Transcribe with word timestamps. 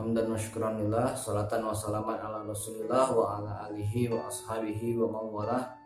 Hamdan 0.00 0.32
wa 0.32 0.38
syukranillah 0.40 1.12
Salatan 1.12 1.60
wa 1.68 1.76
salaman 1.76 2.16
ala 2.16 2.40
rasulillah 2.40 3.12
Wa 3.12 3.36
ala 3.36 3.68
alihi 3.68 4.08
wa 4.08 4.24
ashabihi 4.32 4.96
wa 4.96 5.20
mawalah 5.20 5.76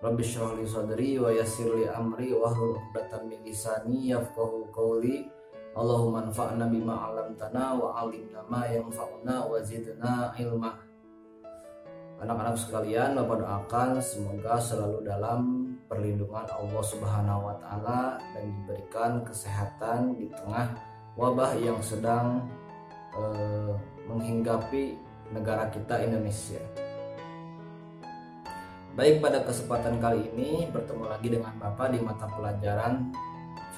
Rabbi 0.00 0.24
syurah 0.24 0.56
li 0.56 0.64
sadri 0.64 1.20
wa 1.20 1.28
yassir 1.28 1.68
li 1.76 1.84
amri 1.84 2.32
Wa 2.32 2.48
hlul 2.48 2.80
uqdatan 2.80 3.28
min 3.28 3.44
lisani 3.44 4.14
yafqahu 4.14 4.72
qawli. 4.72 5.28
Allahumma 5.76 6.24
anfa'na 6.24 6.64
bima 6.64 7.12
alamtana 7.12 7.76
Wa 7.76 8.08
alimna 8.08 8.40
ma 8.48 8.64
yanfa'una 8.64 9.44
Wa 9.44 9.60
zidna 9.60 10.32
ilma. 10.40 10.72
Anak-anak 12.24 12.56
sekalian 12.56 13.20
Bapak 13.20 13.36
doakan 13.44 14.00
semoga 14.00 14.56
selalu 14.56 15.04
dalam 15.04 15.40
perlindungan 15.86 16.46
Allah 16.50 16.82
Subhanahu 16.82 17.46
wa 17.46 17.54
taala 17.60 18.18
dan 18.34 18.44
diberikan 18.48 19.22
kesehatan 19.22 20.18
di 20.18 20.26
tengah 20.34 20.74
wabah 21.16 21.56
yang 21.58 21.78
sedang 21.78 22.42
eh, 23.16 23.72
menghinggapi 24.08 24.96
negara 25.32 25.68
kita 25.68 26.00
Indonesia. 26.04 26.60
Baik 28.98 29.22
pada 29.22 29.46
kesempatan 29.46 30.02
kali 30.02 30.26
ini 30.34 30.66
bertemu 30.74 31.04
lagi 31.06 31.28
dengan 31.30 31.54
Bapak 31.54 31.94
di 31.94 32.02
mata 32.02 32.26
pelajaran 32.26 33.14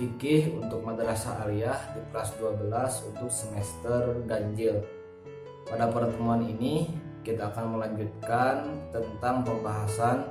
fikih 0.00 0.56
untuk 0.56 0.80
madrasah 0.80 1.44
aliyah 1.44 1.92
di 1.92 2.00
kelas 2.08 2.40
12 2.40 3.12
untuk 3.12 3.28
semester 3.28 4.16
ganjil. 4.24 4.80
Pada 5.68 5.92
pertemuan 5.92 6.40
ini 6.40 6.88
kita 7.20 7.52
akan 7.52 7.76
melanjutkan 7.76 8.64
tentang 8.88 9.44
pembahasan 9.44 10.24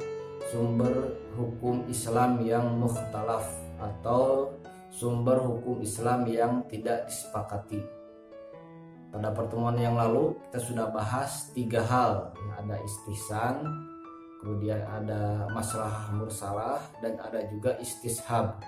sumber 0.50 1.22
hukum 1.38 1.86
Islam 1.86 2.42
yang 2.42 2.66
mukhtalaf 2.82 3.46
atau 3.78 4.58
sumber 4.90 5.38
hukum 5.38 5.86
Islam 5.86 6.26
yang 6.26 6.66
tidak 6.66 7.06
disepakati. 7.06 7.99
Pada 9.10 9.34
pertemuan 9.34 9.74
yang 9.82 9.98
lalu 9.98 10.38
kita 10.50 10.60
sudah 10.62 10.86
bahas 10.94 11.50
tiga 11.58 11.82
hal, 11.82 12.30
ada 12.54 12.78
istihsan, 12.86 13.66
kemudian 14.38 14.86
ada 14.86 15.50
masalah 15.50 16.14
mursalah 16.14 16.78
dan 17.02 17.18
ada 17.18 17.42
juga 17.50 17.74
istishab. 17.82 18.62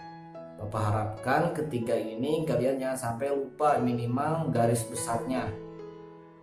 Bapak 0.57 0.81
harapkan 0.81 1.41
ketiga 1.53 1.93
ini 1.93 2.41
kalian 2.45 2.81
jangan 2.81 2.97
sampai 2.97 3.29
lupa 3.33 3.77
minimal 3.77 4.49
garis 4.49 4.81
besarnya. 4.89 5.45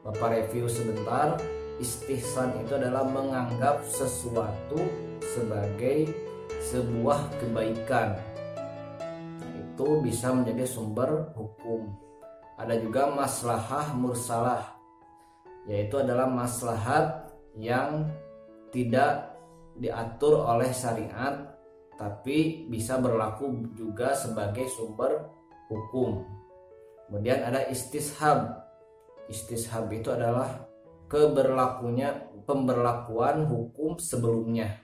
Bapak 0.07 0.47
review 0.47 0.71
sebentar. 0.71 1.39
Istihsan 1.79 2.59
itu 2.59 2.75
adalah 2.75 3.07
menganggap 3.07 3.87
sesuatu 3.87 4.83
sebagai 5.23 6.11
sebuah 6.59 7.31
kebaikan 7.39 8.19
itu 9.55 10.03
bisa 10.03 10.35
menjadi 10.35 10.67
sumber 10.67 11.31
hukum 11.39 12.08
ada 12.59 12.75
juga 12.77 13.07
maslahah 13.15 13.95
mursalah 13.95 14.77
yaitu 15.71 16.01
adalah 16.01 16.27
maslahat 16.27 17.31
yang 17.55 18.11
tidak 18.75 19.39
diatur 19.79 20.43
oleh 20.43 20.75
syariat 20.75 21.49
tapi 21.99 22.67
bisa 22.71 22.99
berlaku 23.03 23.75
juga 23.75 24.15
sebagai 24.15 24.71
sumber 24.71 25.27
hukum. 25.67 26.23
Kemudian 27.11 27.43
ada 27.43 27.67
istishab. 27.67 28.55
Istishab 29.27 29.91
itu 29.91 30.15
adalah 30.15 30.63
keberlakunya 31.11 32.31
pemberlakuan 32.47 33.51
hukum 33.51 33.99
sebelumnya. 33.99 34.79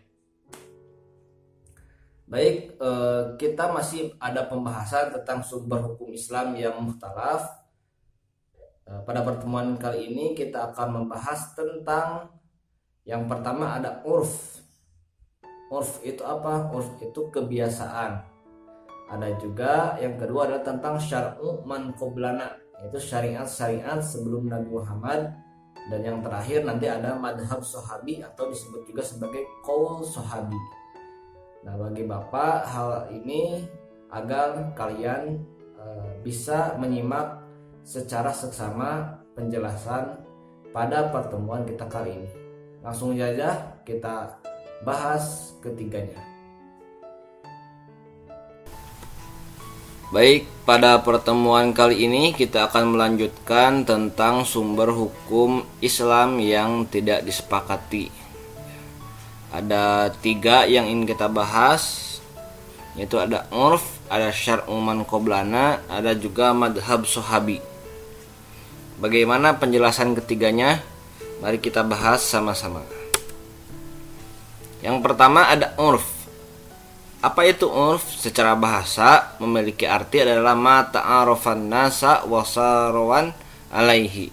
Baik, 2.26 2.82
eh, 2.82 3.22
kita 3.38 3.70
masih 3.70 4.18
ada 4.18 4.50
pembahasan 4.50 5.14
tentang 5.14 5.46
sumber 5.46 5.86
hukum 5.86 6.10
Islam 6.10 6.58
yang 6.58 6.82
muhtalaf. 6.82 7.63
Eh, 8.84 9.00
pada 9.08 9.24
pertemuan 9.24 9.80
kali 9.80 10.12
ini 10.12 10.36
kita 10.36 10.72
akan 10.72 11.00
membahas 11.00 11.56
tentang 11.56 12.28
yang 13.08 13.24
pertama 13.24 13.80
ada 13.80 14.04
urf. 14.04 14.60
Urf 15.72 16.04
itu 16.04 16.20
apa? 16.20 16.68
Urf 16.68 17.00
itu 17.00 17.32
kebiasaan. 17.32 18.20
Ada 19.08 19.40
juga 19.40 19.96
yang 19.96 20.20
kedua 20.20 20.48
adalah 20.48 20.64
tentang 20.64 21.00
syar'u 21.00 21.64
man 21.64 21.96
qoblana, 21.96 22.60
yaitu 22.80 23.00
syariat-syariat 23.00 24.00
sebelum 24.04 24.52
Nabi 24.52 24.68
Muhammad 24.68 25.32
dan 25.88 26.00
yang 26.00 26.18
terakhir 26.24 26.64
nanti 26.64 26.88
ada 26.88 27.16
madhab 27.16 27.60
sahabi 27.60 28.20
atau 28.24 28.48
disebut 28.48 28.88
juga 28.88 29.04
sebagai 29.04 29.44
qaul 29.60 30.00
sahabi. 30.00 30.56
Nah, 31.64 31.76
bagi 31.80 32.04
Bapak 32.04 32.68
hal 32.68 33.08
ini 33.12 33.64
agar 34.12 34.72
kalian 34.76 35.40
e, 35.76 35.84
bisa 36.24 36.76
menyimak 36.80 37.43
secara 37.84 38.32
seksama 38.32 39.20
penjelasan 39.36 40.24
pada 40.72 41.12
pertemuan 41.12 41.62
kita 41.68 41.86
kali 41.86 42.18
ini. 42.18 42.30
Langsung 42.82 43.14
saja 43.14 43.78
kita 43.84 44.40
bahas 44.82 45.54
ketiganya. 45.60 46.18
Baik, 50.12 50.46
pada 50.64 50.98
pertemuan 51.02 51.70
kali 51.76 52.06
ini 52.08 52.32
kita 52.32 52.72
akan 52.72 52.96
melanjutkan 52.96 53.84
tentang 53.84 54.48
sumber 54.48 54.90
hukum 54.90 55.66
Islam 55.78 56.38
yang 56.40 56.86
tidak 56.88 57.26
disepakati 57.26 58.24
ada 59.54 60.10
tiga 60.18 60.66
yang 60.66 60.90
ingin 60.90 61.14
kita 61.14 61.30
bahas 61.30 62.18
yaitu 62.98 63.22
ada 63.22 63.46
urf 63.54 64.02
ada 64.10 64.34
syar'uman 64.34 65.06
qoblana 65.06 65.78
ada 65.86 66.10
juga 66.10 66.50
madhab 66.50 67.06
sohabi 67.06 67.62
bagaimana 68.98 69.56
penjelasan 69.58 70.14
ketiganya? 70.18 70.82
Mari 71.42 71.58
kita 71.60 71.82
bahas 71.84 72.24
sama-sama. 72.24 72.84
Yang 74.84 75.00
pertama 75.00 75.48
ada 75.48 75.72
urf. 75.80 76.04
Apa 77.24 77.48
itu 77.48 77.64
urf? 77.64 78.04
Secara 78.20 78.52
bahasa 78.52 79.32
memiliki 79.40 79.88
arti 79.88 80.20
adalah 80.20 80.52
mata 80.52 81.00
arafan 81.00 81.72
nasa 81.72 82.20
wasarawan 82.28 83.32
alaihi. 83.72 84.28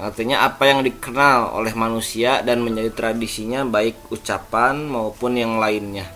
Artinya 0.00 0.48
apa 0.48 0.64
yang 0.64 0.80
dikenal 0.80 1.52
oleh 1.56 1.76
manusia 1.76 2.40
dan 2.40 2.64
menjadi 2.64 2.88
tradisinya 2.92 3.68
baik 3.68 4.08
ucapan 4.08 4.88
maupun 4.88 5.36
yang 5.36 5.60
lainnya. 5.60 6.08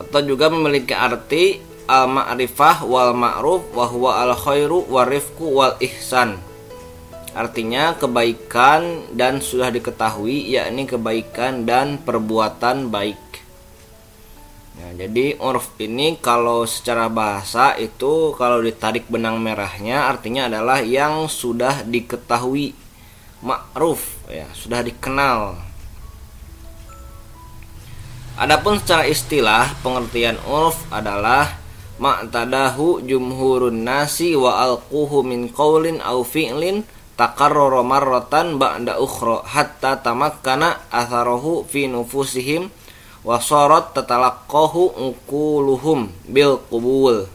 Atau 0.00 0.24
juga 0.24 0.48
memiliki 0.48 0.96
arti 0.96 1.60
al-ma'rifah 1.84 2.84
wal 2.84 3.12
ma'ruf 3.12 3.68
wa 3.76 3.84
huwa 3.88 4.10
al 4.24 4.32
khairu 4.36 4.84
wa 4.88 5.04
rifku 5.04 5.48
wal 5.50 5.76
ihsan. 5.80 6.40
Artinya 7.34 7.98
kebaikan 7.98 9.10
dan 9.10 9.42
sudah 9.42 9.68
diketahui 9.74 10.54
yakni 10.54 10.86
kebaikan 10.86 11.66
dan 11.66 11.98
perbuatan 11.98 12.94
baik. 12.94 13.18
Nah, 14.74 14.90
jadi 14.94 15.38
urf 15.38 15.74
ini 15.82 16.18
kalau 16.18 16.66
secara 16.66 17.06
bahasa 17.06 17.74
itu 17.78 18.34
kalau 18.38 18.58
ditarik 18.62 19.06
benang 19.06 19.38
merahnya 19.38 20.10
artinya 20.10 20.50
adalah 20.50 20.82
yang 20.82 21.30
sudah 21.30 21.86
diketahui 21.86 22.74
ma'ruf 23.42 24.02
ya, 24.30 24.46
sudah 24.54 24.82
dikenal. 24.82 25.58
Adapun 28.34 28.82
secara 28.82 29.06
istilah 29.06 29.74
pengertian 29.82 30.38
urf 30.46 30.86
adalah 30.90 31.63
ma'tadahu 31.98 33.06
jumhurun 33.06 33.86
nasi 33.86 34.34
wa 34.34 34.66
alquhu 34.66 35.22
min 35.22 35.46
qaulin 35.50 36.02
au 36.02 36.26
fi'lin 36.26 36.82
takarrara 37.14 37.86
marratan 37.86 38.58
ba'da 38.58 38.98
ukhra 38.98 39.46
hatta 39.46 40.02
tamakkana 40.02 40.90
atharahu 40.90 41.62
fi 41.70 41.86
nufusihim 41.86 42.70
wasorot 43.22 43.94
tetalakohu 43.94 45.14
ukuluhum 45.14 46.10
bil 46.26 46.58
kubul 46.66 47.30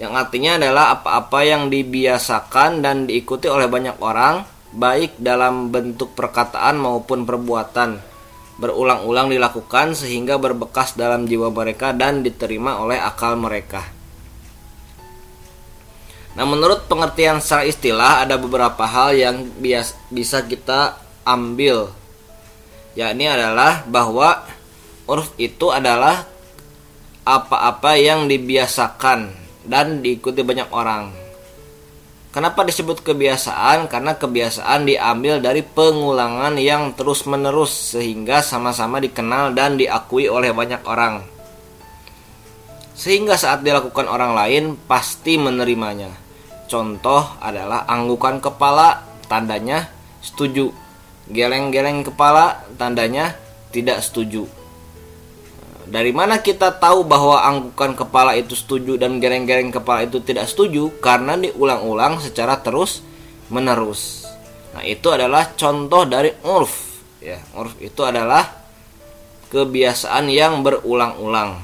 yang 0.00 0.16
artinya 0.16 0.56
adalah 0.56 0.96
apa-apa 0.96 1.44
yang 1.44 1.68
dibiasakan 1.68 2.80
dan 2.80 3.04
diikuti 3.04 3.52
oleh 3.52 3.68
banyak 3.68 4.00
orang 4.00 4.48
baik 4.72 5.20
dalam 5.20 5.68
bentuk 5.68 6.16
perkataan 6.16 6.80
maupun 6.80 7.28
perbuatan 7.28 8.09
berulang-ulang 8.60 9.32
dilakukan 9.32 9.96
sehingga 9.96 10.36
berbekas 10.36 10.92
dalam 10.92 11.24
jiwa 11.24 11.48
mereka 11.48 11.96
dan 11.96 12.20
diterima 12.20 12.76
oleh 12.76 13.00
akal 13.00 13.40
mereka. 13.40 13.80
Nah, 16.36 16.46
menurut 16.46 16.86
pengertian 16.86 17.42
secara 17.42 17.66
istilah 17.66 18.12
ada 18.22 18.38
beberapa 18.38 18.86
hal 18.86 19.16
yang 19.16 19.36
bias, 19.58 19.96
bisa 20.12 20.44
kita 20.46 20.94
ambil. 21.26 21.90
Yakni 22.94 23.26
adalah 23.26 23.82
bahwa 23.88 24.46
urf 25.10 25.34
itu 25.40 25.74
adalah 25.74 26.28
apa-apa 27.26 27.98
yang 27.98 28.30
dibiasakan 28.30 29.34
dan 29.66 30.04
diikuti 30.04 30.46
banyak 30.46 30.70
orang. 30.70 31.19
Kenapa 32.30 32.62
disebut 32.62 33.02
kebiasaan? 33.02 33.90
Karena 33.90 34.14
kebiasaan 34.14 34.86
diambil 34.86 35.42
dari 35.42 35.66
pengulangan 35.66 36.54
yang 36.62 36.94
terus-menerus 36.94 37.98
sehingga 37.98 38.38
sama-sama 38.38 39.02
dikenal 39.02 39.50
dan 39.50 39.74
diakui 39.74 40.30
oleh 40.30 40.54
banyak 40.54 40.78
orang. 40.86 41.26
Sehingga 42.94 43.34
saat 43.34 43.66
dilakukan 43.66 44.06
orang 44.06 44.38
lain 44.38 44.64
pasti 44.86 45.42
menerimanya. 45.42 46.14
Contoh 46.70 47.34
adalah 47.42 47.82
anggukan 47.90 48.38
kepala, 48.38 49.02
tandanya 49.26 49.90
setuju. 50.22 50.70
Geleng-geleng 51.26 52.06
kepala, 52.06 52.62
tandanya 52.78 53.34
tidak 53.74 54.06
setuju. 54.06 54.59
Dari 55.90 56.14
mana 56.14 56.38
kita 56.38 56.78
tahu 56.78 57.02
bahwa 57.02 57.42
anggukan 57.42 57.98
kepala 57.98 58.38
itu 58.38 58.54
setuju 58.54 58.94
dan 58.94 59.18
gereng-gereng 59.18 59.74
kepala 59.74 60.06
itu 60.06 60.22
tidak 60.22 60.46
setuju? 60.46 60.86
Karena 61.02 61.34
diulang-ulang 61.34 62.22
secara 62.22 62.62
terus 62.62 63.02
menerus. 63.50 64.22
Nah, 64.70 64.86
itu 64.86 65.10
adalah 65.10 65.50
contoh 65.58 66.06
dari 66.06 66.30
urf. 66.46 67.02
Ya, 67.18 67.42
urf 67.58 67.74
itu 67.82 68.06
adalah 68.06 68.46
kebiasaan 69.50 70.30
yang 70.30 70.62
berulang-ulang. 70.62 71.58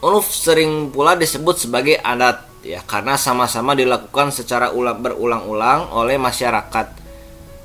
Urf 0.00 0.32
sering 0.32 0.88
pula 0.96 1.20
disebut 1.20 1.68
sebagai 1.68 2.00
adat 2.00 2.48
ya 2.64 2.80
karena 2.88 3.20
sama-sama 3.20 3.76
dilakukan 3.76 4.32
secara 4.32 4.72
ulang 4.72 5.04
berulang-ulang 5.04 5.92
oleh 5.92 6.16
masyarakat. 6.16 7.04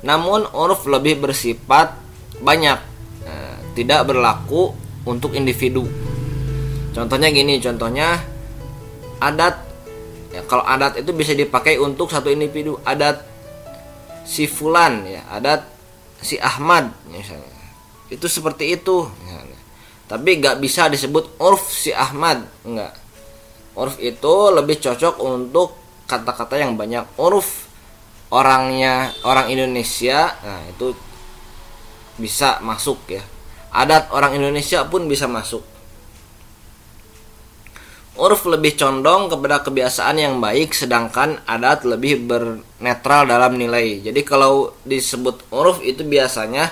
Namun 0.04 0.52
urf 0.52 0.84
lebih 0.84 1.24
bersifat 1.24 1.96
banyak 2.44 2.89
tidak 3.74 4.10
berlaku 4.10 4.74
untuk 5.06 5.32
individu. 5.32 5.86
Contohnya 6.90 7.30
gini, 7.30 7.62
contohnya 7.62 8.18
adat 9.22 9.62
ya 10.30 10.42
kalau 10.46 10.62
adat 10.66 10.98
itu 10.98 11.10
bisa 11.14 11.32
dipakai 11.34 11.78
untuk 11.78 12.10
satu 12.10 12.30
individu, 12.30 12.78
adat 12.82 13.22
si 14.26 14.50
fulan 14.50 15.06
ya, 15.06 15.22
adat 15.30 15.66
si 16.20 16.36
Ahmad 16.38 16.90
misalnya. 17.08 17.62
Itu 18.10 18.26
seperti 18.26 18.74
itu 18.74 19.06
misalnya. 19.22 19.58
Tapi 20.10 20.30
nggak 20.42 20.58
bisa 20.58 20.90
disebut 20.90 21.38
urf 21.38 21.70
si 21.70 21.94
Ahmad, 21.94 22.42
enggak. 22.66 22.90
Urf 23.78 24.02
itu 24.02 24.34
lebih 24.50 24.82
cocok 24.82 25.22
untuk 25.22 25.78
kata-kata 26.10 26.58
yang 26.58 26.74
banyak. 26.74 27.06
Urf 27.14 27.70
orangnya 28.34 29.14
orang 29.22 29.46
Indonesia, 29.54 30.34
nah 30.42 30.62
itu 30.66 30.90
bisa 32.18 32.58
masuk 32.60 32.98
ya 33.06 33.22
adat 33.70 34.10
orang 34.10 34.38
Indonesia 34.38 34.82
pun 34.86 35.06
bisa 35.06 35.30
masuk. 35.30 35.62
Urf 38.20 38.44
lebih 38.50 38.76
condong 38.76 39.32
kepada 39.32 39.64
kebiasaan 39.64 40.20
yang 40.20 40.34
baik 40.44 40.76
sedangkan 40.76 41.40
adat 41.48 41.88
lebih 41.88 42.20
bernetral 42.26 43.24
dalam 43.24 43.56
nilai. 43.56 44.04
Jadi 44.04 44.20
kalau 44.26 44.76
disebut 44.84 45.48
urf 45.48 45.80
itu 45.80 46.04
biasanya 46.04 46.68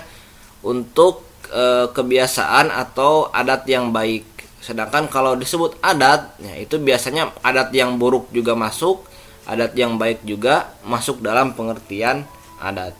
untuk 0.61 1.25
e, 1.49 1.89
kebiasaan 1.89 2.69
atau 2.69 3.33
adat 3.33 3.65
yang 3.65 3.95
baik. 3.95 4.27
Sedangkan 4.61 5.09
kalau 5.09 5.39
disebut 5.39 5.81
adat, 5.81 6.37
ya 6.43 6.53
itu 6.61 6.77
biasanya 6.77 7.33
adat 7.41 7.73
yang 7.73 7.97
buruk 7.97 8.29
juga 8.35 8.53
masuk, 8.53 9.09
adat 9.49 9.73
yang 9.73 9.97
baik 9.97 10.27
juga 10.29 10.77
masuk 10.85 11.25
dalam 11.25 11.57
pengertian 11.57 12.29
adat. 12.61 12.93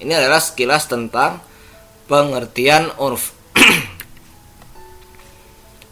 Ini 0.00 0.18
adalah 0.18 0.42
sekilas 0.42 0.88
tentang 0.90 1.44
pengertian 2.10 2.90
urf. 2.98 3.30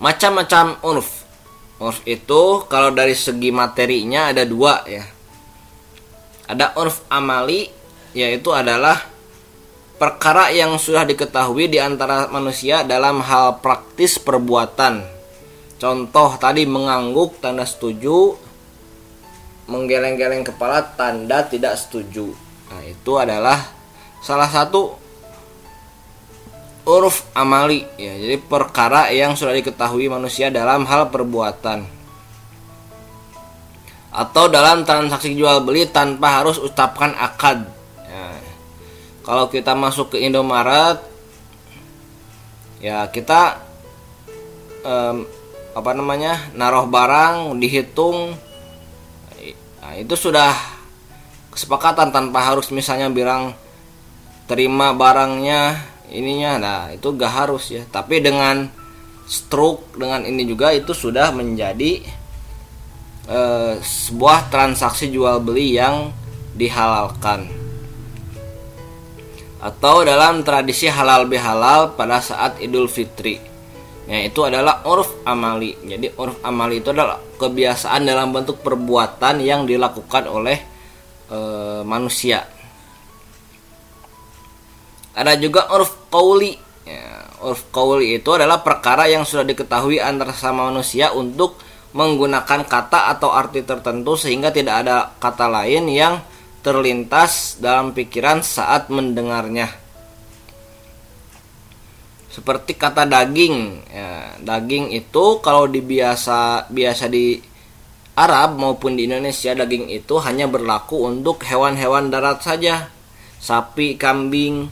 Macam-macam 0.03 0.83
urf. 0.83 1.23
Urf 1.79 2.03
itu 2.11 2.67
kalau 2.67 2.91
dari 2.91 3.15
segi 3.15 3.55
materinya 3.55 4.35
ada 4.35 4.43
dua 4.43 4.83
ya. 4.83 5.07
Ada 6.51 6.75
urf 6.75 7.07
amali 7.07 7.71
yaitu 8.19 8.51
adalah 8.51 8.99
perkara 9.95 10.51
yang 10.51 10.75
sudah 10.75 11.07
diketahui 11.07 11.71
di 11.71 11.79
antara 11.79 12.27
manusia 12.35 12.83
dalam 12.83 13.23
hal 13.23 13.63
praktis 13.63 14.19
perbuatan. 14.19 15.07
Contoh 15.79 16.35
tadi 16.43 16.67
mengangguk 16.67 17.39
tanda 17.39 17.63
setuju. 17.63 18.35
Menggeleng-geleng 19.71 20.43
kepala 20.43 20.83
tanda 20.99 21.47
tidak 21.47 21.79
setuju. 21.79 22.35
Nah 22.75 22.83
itu 22.83 23.13
adalah 23.21 23.71
salah 24.19 24.49
satu 24.51 25.08
uruf 26.89 27.29
amali. 27.37 27.85
Ya 28.01 28.17
jadi 28.17 28.41
perkara 28.41 29.13
yang 29.13 29.37
sudah 29.37 29.53
diketahui 29.53 30.09
manusia 30.09 30.49
dalam 30.49 30.89
hal 30.89 31.13
perbuatan. 31.13 31.85
Atau 34.09 34.49
dalam 34.49 34.89
transaksi 34.89 35.37
jual 35.37 35.61
beli 35.61 35.85
tanpa 35.85 36.41
harus 36.41 36.57
ucapkan 36.57 37.13
akad. 37.21 37.69
Ya. 38.09 38.41
kalau 39.21 39.53
kita 39.53 39.77
masuk 39.77 40.17
ke 40.17 40.25
Indomaret 40.25 40.97
ya 42.81 43.05
kita 43.13 43.61
um, 44.81 45.29
apa 45.77 45.91
namanya 45.93 46.49
naruh 46.57 46.89
barang 46.89 47.61
dihitung. 47.61 48.35
Nah, 49.79 49.95
itu 49.95 50.15
sudah 50.17 50.57
kesepakatan 51.53 52.11
tanpa 52.11 52.43
harus 52.43 52.73
misalnya 52.73 53.13
bilang 53.13 53.53
terima 54.49 54.97
barangnya 54.97 55.77
ininya 56.11 56.53
nah 56.59 56.81
itu 56.93 57.09
gak 57.15 57.33
harus 57.33 57.71
ya 57.73 57.83
tapi 57.89 58.21
dengan 58.25 58.69
stroke 59.29 59.97
dengan 59.97 60.25
ini 60.25 60.49
juga 60.49 60.73
itu 60.73 60.97
sudah 60.97 61.31
menjadi 61.33 62.01
uh, 63.29 63.77
sebuah 63.81 64.49
transaksi 64.49 65.13
jual 65.13 65.45
beli 65.45 65.77
yang 65.77 66.11
dihalalkan 66.57 67.59
atau 69.59 70.07
dalam 70.07 70.47
tradisi 70.47 70.87
halal 70.87 71.27
bihalal 71.27 71.99
pada 71.99 72.23
saat 72.23 72.63
Idul 72.63 72.87
Fitri. 72.87 73.43
Ya, 74.09 74.25
itu 74.25 74.41
adalah 74.47 74.87
urf 74.87 75.21
amali. 75.27 75.75
Jadi 75.85 76.15
urf 76.15 76.41
amali 76.47 76.81
itu 76.81 76.95
adalah 76.95 77.21
kebiasaan 77.37 78.07
dalam 78.07 78.33
bentuk 78.33 78.63
perbuatan 78.65 79.43
yang 79.43 79.69
dilakukan 79.69 80.31
oleh 80.31 80.59
e, 81.29 81.39
manusia. 81.85 82.47
Ada 85.19 85.35
juga 85.35 85.67
urf 85.75 86.07
qauli. 86.15 86.55
Ya, 86.87 87.27
urf 87.43 87.67
qauli 87.75 88.23
itu 88.23 88.31
adalah 88.31 88.63
perkara 88.63 89.11
yang 89.11 89.27
sudah 89.27 89.43
diketahui 89.43 89.99
antara 89.99 90.31
sama 90.31 90.71
manusia 90.71 91.11
untuk 91.11 91.59
menggunakan 91.91 92.63
kata 92.69 93.11
atau 93.19 93.35
arti 93.35 93.67
tertentu 93.67 94.15
sehingga 94.15 94.55
tidak 94.55 94.87
ada 94.87 94.97
kata 95.19 95.51
lain 95.51 95.91
yang 95.91 96.23
terlintas 96.63 97.59
dalam 97.59 97.91
pikiran 97.91 98.47
saat 98.47 98.87
mendengarnya. 98.95 99.75
Seperti 102.31 102.79
kata 102.79 103.03
daging, 103.03 103.57
ya, 103.91 104.39
daging 104.39 104.95
itu 104.95 105.43
kalau 105.43 105.67
dibiasa 105.67 106.71
biasa 106.71 107.11
di 107.11 107.43
Arab 108.15 108.55
maupun 108.63 108.95
di 108.95 109.11
Indonesia 109.11 109.59
daging 109.59 109.91
itu 109.91 110.23
hanya 110.23 110.47
berlaku 110.47 111.03
untuk 111.03 111.43
hewan-hewan 111.43 112.15
darat 112.15 112.39
saja, 112.39 112.95
sapi, 113.43 113.99
kambing, 113.99 114.71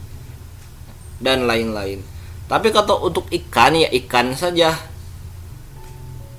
dan 1.17 1.45
lain-lain. 1.49 2.01
Tapi 2.47 2.71
kalau 2.71 3.03
untuk 3.03 3.27
ikan 3.27 3.75
ya 3.75 3.91
ikan 4.05 4.31
saja. 4.31 4.71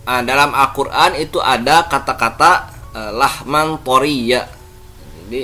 Nah, 0.09 0.25
dalam 0.25 0.57
Al-Qur'an 0.57 1.13
itu 1.21 1.37
ada 1.37 1.85
kata-kata 1.85 2.73
eh, 2.97 3.13
lahman 3.13 3.77
toriya. 3.85 4.49
Jadi 5.21 5.43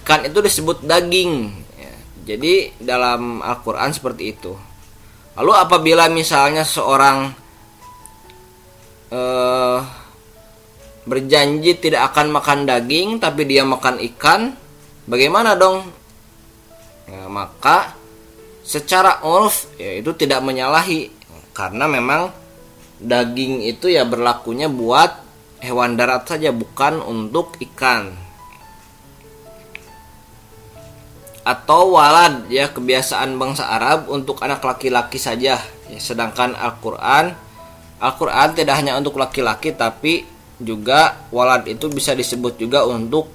ikan 0.00 0.24
itu 0.24 0.40
disebut 0.40 0.80
daging. 0.80 1.52
Ya, 1.76 1.94
jadi 2.24 2.72
dalam 2.80 3.44
Al-Qur'an 3.44 3.92
seperti 3.92 4.32
itu. 4.32 4.56
Lalu 5.36 5.52
apabila 5.52 6.08
misalnya 6.08 6.64
seorang 6.64 7.36
eh, 9.12 9.78
berjanji 11.04 11.76
tidak 11.76 12.16
akan 12.16 12.32
makan 12.32 12.64
daging 12.64 13.20
tapi 13.20 13.44
dia 13.44 13.60
makan 13.60 14.00
ikan, 14.00 14.56
bagaimana 15.04 15.52
dong? 15.52 15.84
Ya, 17.04 17.28
maka 17.28 17.92
secara 18.74 19.22
urf 19.22 19.78
ya 19.78 20.02
itu 20.02 20.10
tidak 20.18 20.42
menyalahi. 20.42 21.14
Karena 21.54 21.86
memang 21.86 22.34
daging 22.98 23.62
itu 23.62 23.86
ya 23.86 24.02
berlakunya 24.02 24.66
buat 24.66 25.22
hewan 25.62 25.94
darat 25.94 26.26
saja 26.26 26.50
bukan 26.50 26.98
untuk 26.98 27.54
ikan. 27.62 28.10
Atau 31.46 31.94
walad 31.94 32.50
ya 32.50 32.72
kebiasaan 32.74 33.38
bangsa 33.38 33.70
Arab 33.70 34.10
untuk 34.10 34.42
anak 34.42 34.64
laki-laki 34.64 35.22
saja. 35.22 35.62
Ya, 35.84 36.00
sedangkan 36.00 36.56
Al-Qur'an 36.56 37.36
Al-Qur'an 38.04 38.52
tidak 38.52 38.80
hanya 38.80 38.98
untuk 39.00 39.16
laki-laki 39.16 39.72
tapi 39.72 40.28
juga 40.60 41.24
walad 41.32 41.64
itu 41.64 41.88
bisa 41.88 42.12
disebut 42.12 42.60
juga 42.60 42.84
untuk 42.84 43.30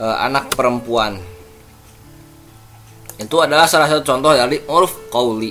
e, 0.00 0.04
anak 0.06 0.52
perempuan 0.56 1.20
itu 3.18 3.36
adalah 3.42 3.66
salah 3.66 3.90
satu 3.90 4.06
contoh 4.06 4.30
dari 4.30 4.62
urf 4.70 5.10
qauli. 5.10 5.50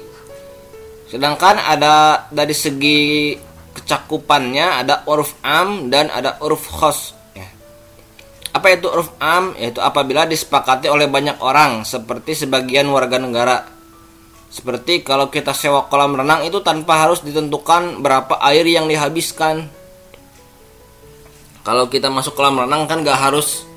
Sedangkan 1.12 1.60
ada 1.60 2.28
dari 2.32 2.56
segi 2.56 3.36
kecakupannya 3.76 4.84
ada 4.84 5.04
urf 5.04 5.36
am 5.44 5.92
dan 5.92 6.08
ada 6.08 6.40
urf 6.42 6.64
khos 6.66 7.14
ya. 7.36 7.46
apa 8.56 8.72
itu 8.72 8.88
urf 8.88 9.12
am? 9.20 9.52
Yaitu 9.60 9.84
apabila 9.84 10.24
disepakati 10.24 10.88
oleh 10.88 11.12
banyak 11.12 11.44
orang 11.44 11.84
seperti 11.84 12.48
sebagian 12.48 12.88
warga 12.88 13.20
negara. 13.20 13.68
Seperti 14.48 15.04
kalau 15.04 15.28
kita 15.28 15.52
sewa 15.52 15.92
kolam 15.92 16.16
renang 16.16 16.48
itu 16.48 16.64
tanpa 16.64 17.04
harus 17.04 17.20
ditentukan 17.20 18.00
berapa 18.00 18.40
air 18.48 18.64
yang 18.64 18.88
dihabiskan. 18.88 19.68
Kalau 21.68 21.92
kita 21.92 22.08
masuk 22.08 22.32
kolam 22.32 22.64
renang 22.64 22.88
kan 22.88 23.04
gak 23.04 23.20
harus 23.20 23.68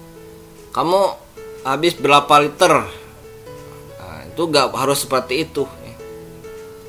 kamu 0.70 1.10
habis 1.66 1.98
berapa 1.98 2.30
liter 2.38 2.99
itu 4.40 4.48
gak 4.48 4.72
harus 4.72 5.04
seperti 5.04 5.44
itu. 5.44 5.68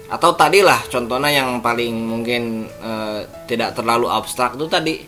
Atau 0.07 0.39
tadilah 0.39 0.87
contohnya 0.87 1.43
yang 1.43 1.59
paling 1.59 1.91
mungkin 1.91 2.63
e, 2.63 2.91
tidak 3.43 3.75
terlalu 3.75 4.07
abstrak 4.07 4.55
itu 4.55 4.71
tadi 4.71 5.03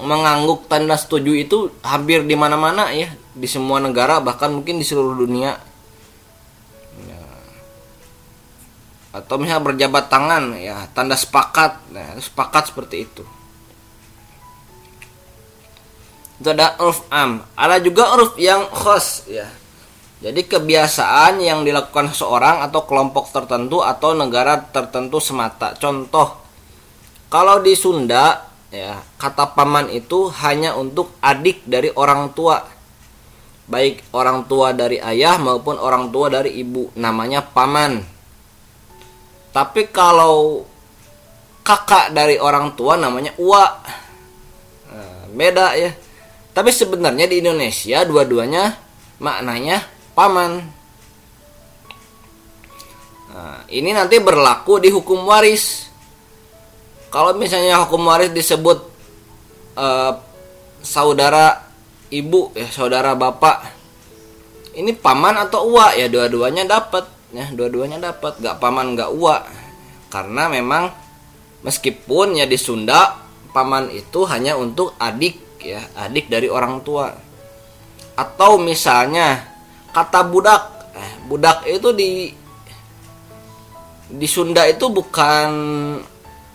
mengangguk 0.00 0.64
tanda 0.64 0.96
setuju 0.96 1.32
itu 1.36 1.58
hampir 1.84 2.24
di 2.24 2.32
mana-mana 2.32 2.88
ya 2.88 3.12
di 3.36 3.44
semua 3.44 3.84
negara 3.84 4.16
bahkan 4.24 4.48
mungkin 4.48 4.80
di 4.80 4.84
seluruh 4.88 5.12
dunia. 5.12 5.60
Ya. 7.04 7.20
atau 9.14 9.36
misalnya 9.36 9.68
berjabat 9.68 10.08
tangan 10.08 10.56
ya 10.56 10.88
tanda 10.96 11.20
sepakat. 11.20 11.84
Nah, 11.92 12.16
sepakat 12.16 12.72
seperti 12.72 12.96
itu. 13.04 13.24
Itu 16.40 16.48
ada 16.48 16.80
urf 16.80 17.04
am. 17.12 17.44
Ada 17.52 17.76
juga 17.84 18.16
urf 18.16 18.40
yang 18.40 18.72
khos 18.72 19.28
ya 19.28 19.63
jadi 20.22 20.40
kebiasaan 20.46 21.42
yang 21.42 21.66
dilakukan 21.66 22.14
seseorang 22.14 22.62
atau 22.62 22.86
kelompok 22.86 23.28
tertentu 23.34 23.82
atau 23.82 24.14
negara 24.14 24.62
tertentu 24.62 25.18
semata. 25.18 25.74
Contoh, 25.74 26.38
kalau 27.26 27.58
di 27.58 27.74
Sunda 27.74 28.46
ya, 28.70 29.02
kata 29.18 29.52
paman 29.52 29.90
itu 29.90 30.30
hanya 30.40 30.78
untuk 30.78 31.18
adik 31.18 31.66
dari 31.66 31.90
orang 31.92 32.30
tua. 32.30 32.62
Baik 33.64 34.12
orang 34.12 34.44
tua 34.44 34.76
dari 34.76 35.00
ayah 35.00 35.40
maupun 35.40 35.80
orang 35.80 36.12
tua 36.12 36.28
dari 36.28 36.56
ibu, 36.60 36.92
namanya 36.94 37.40
paman. 37.40 38.04
Tapi 39.50 39.88
kalau 39.88 40.68
kakak 41.64 42.12
dari 42.12 42.36
orang 42.36 42.76
tua 42.76 43.00
namanya 43.00 43.32
uwa. 43.40 43.64
Nah, 44.92 45.24
beda 45.32 45.74
ya. 45.80 45.96
Tapi 46.54 46.70
sebenarnya 46.70 47.26
di 47.26 47.40
Indonesia 47.40 48.04
dua-duanya 48.04 48.78
maknanya 49.18 49.93
paman. 50.14 50.62
Nah, 53.34 53.66
ini 53.66 53.90
nanti 53.90 54.22
berlaku 54.22 54.78
di 54.78 54.94
hukum 54.94 55.26
waris. 55.26 55.90
Kalau 57.10 57.34
misalnya 57.34 57.82
hukum 57.82 58.06
waris 58.06 58.30
disebut 58.30 58.78
uh, 59.74 60.14
saudara 60.82 61.66
ibu 62.14 62.54
ya 62.54 62.70
saudara 62.70 63.18
bapak, 63.18 63.74
ini 64.78 64.94
paman 64.94 65.34
atau 65.46 65.66
uwa? 65.70 65.94
Ya 65.98 66.06
dua-duanya 66.06 66.66
dapat. 66.66 67.10
Ya 67.34 67.50
dua-duanya 67.50 67.98
dapat, 67.98 68.38
gak 68.38 68.62
paman 68.62 68.94
gak 68.94 69.10
uwa. 69.10 69.42
Karena 70.10 70.46
memang 70.46 70.94
meskipun 71.66 72.38
ya 72.38 72.46
di 72.46 72.54
Sunda 72.54 73.18
paman 73.50 73.90
itu 73.90 74.22
hanya 74.30 74.54
untuk 74.54 74.94
adik 74.98 75.58
ya 75.58 75.82
adik 75.98 76.30
dari 76.30 76.46
orang 76.46 76.86
tua. 76.86 77.10
Atau 78.14 78.62
misalnya 78.62 79.53
kata 79.94 80.26
budak. 80.26 80.62
Eh, 80.98 81.12
budak 81.30 81.62
itu 81.70 81.88
di 81.94 82.10
di 84.10 84.26
Sunda 84.28 84.66
itu 84.66 84.90
bukan 84.90 85.50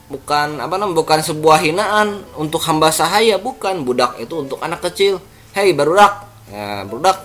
bukan 0.10 0.48
apa 0.58 0.75
namanya 0.75 0.98
bukan 1.00 1.19
sebuah 1.24 1.58
hinaan 1.63 2.22
untuk 2.36 2.60
hamba 2.67 2.91
sahaya 2.91 3.39
bukan. 3.39 3.88
Budak 3.88 4.19
itu 4.19 4.43
untuk 4.43 4.60
anak 4.60 4.84
kecil. 4.84 5.24
Hei 5.55 5.72
barudak 5.72 6.29
ya 6.50 6.81
budak 6.86 7.17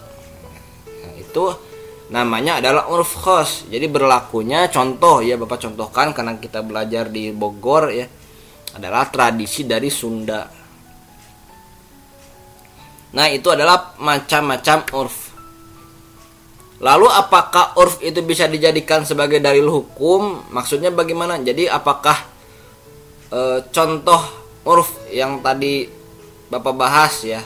nah, 0.85 1.13
itu 1.17 1.45
namanya 2.13 2.61
adalah 2.61 2.93
urf 2.93 3.17
khos 3.25 3.65
jadi 3.73 3.89
berlakunya 3.89 4.69
contoh 4.69 5.25
ya 5.25 5.41
bapak 5.41 5.65
contohkan 5.65 6.13
karena 6.13 6.37
kita 6.37 6.61
belajar 6.61 7.09
di 7.09 7.33
Bogor 7.33 7.89
ya 7.89 8.05
adalah 8.75 9.07
tradisi 9.07 9.63
dari 9.65 9.87
Sunda. 9.87 10.43
Nah 13.15 13.27
itu 13.31 13.47
adalah 13.47 13.95
macam-macam 14.03 14.79
urf 14.99 15.24
Lalu 16.83 17.07
apakah 17.07 17.79
urf 17.79 18.03
itu 18.03 18.19
bisa 18.27 18.51
dijadikan 18.51 19.07
sebagai 19.07 19.39
dalil 19.39 19.71
hukum? 19.71 20.51
Maksudnya 20.51 20.91
bagaimana? 20.91 21.39
Jadi 21.39 21.71
apakah 21.71 22.19
e, 23.31 23.63
contoh 23.71 24.21
urf 24.67 25.07
yang 25.11 25.39
tadi 25.39 25.87
Bapak 26.51 26.75
bahas 26.75 27.15
ya? 27.23 27.41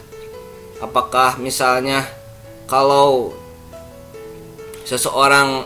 Apakah 0.80 1.37
misalnya 1.40 2.04
kalau 2.68 3.32
seseorang 4.85 5.64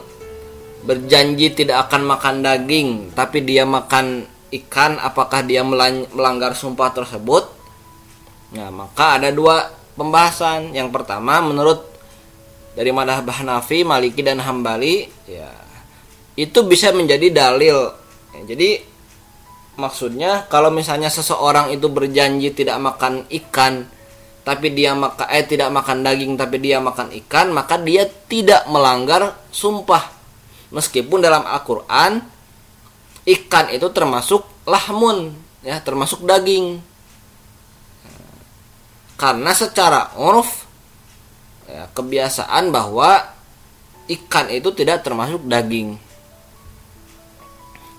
berjanji 0.83 1.55
tidak 1.55 1.87
akan 1.87 2.03
makan 2.07 2.37
daging 2.43 3.15
tapi 3.15 3.47
dia 3.47 3.63
makan 3.63 4.27
ikan 4.53 4.99
apakah 4.99 5.47
dia 5.47 5.63
melanggar 5.65 6.53
sumpah 6.53 6.91
tersebut? 6.93 7.49
Nah, 8.53 8.69
maka 8.69 9.17
ada 9.17 9.33
dua 9.33 9.73
pembahasan. 9.97 10.77
Yang 10.77 10.93
pertama 10.93 11.41
menurut 11.41 11.92
dari 12.73 12.91
madhab 12.91 13.29
Hanafi, 13.29 13.85
Maliki 13.85 14.25
dan 14.25 14.41
Hambali 14.41 15.09
ya 15.29 15.51
itu 16.37 16.65
bisa 16.65 16.93
menjadi 16.97 17.29
dalil. 17.29 17.93
Ya, 18.33 18.57
jadi 18.57 18.81
maksudnya 19.77 20.49
kalau 20.49 20.73
misalnya 20.73 21.09
seseorang 21.09 21.73
itu 21.73 21.89
berjanji 21.89 22.53
tidak 22.53 22.81
makan 22.81 23.25
ikan 23.29 23.89
tapi 24.43 24.75
dia 24.75 24.93
maka 24.93 25.31
eh 25.31 25.47
tidak 25.47 25.71
makan 25.71 26.03
daging 26.03 26.35
tapi 26.35 26.59
dia 26.59 26.83
makan 26.83 27.15
ikan 27.25 27.55
maka 27.55 27.79
dia 27.79 28.05
tidak 28.27 28.67
melanggar 28.67 29.39
sumpah 29.55 30.11
meskipun 30.75 31.23
dalam 31.23 31.47
Al-Qur'an 31.47 32.21
ikan 33.23 33.67
itu 33.71 33.87
termasuk 33.95 34.43
lahmun 34.67 35.31
ya 35.63 35.79
termasuk 35.79 36.27
daging 36.27 36.83
karena 39.15 39.55
secara 39.55 40.11
urf 40.19 40.62
ya, 41.73 41.89
kebiasaan 41.97 42.69
bahwa 42.69 43.25
ikan 44.13 44.53
itu 44.53 44.69
tidak 44.77 45.01
termasuk 45.01 45.41
daging. 45.49 45.97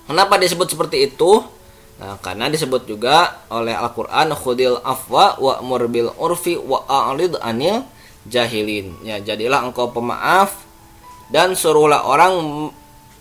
Kenapa 0.06 0.38
disebut 0.38 0.68
seperti 0.70 1.10
itu? 1.10 1.42
Nah, 1.98 2.20
karena 2.20 2.52
disebut 2.52 2.86
juga 2.86 3.46
oleh 3.50 3.74
Al-Qur'an 3.74 4.30
khudil 4.36 4.78
afwa 4.84 5.40
wa 5.40 5.64
murbil 5.66 6.12
urfi 6.20 6.60
wa 6.60 6.86
a'rid 6.86 7.40
anil 7.42 7.82
jahilin. 8.28 9.00
Ya, 9.02 9.24
jadilah 9.24 9.64
engkau 9.64 9.90
pemaaf 9.90 10.54
dan 11.32 11.56
suruhlah 11.56 12.04
orang 12.06 12.70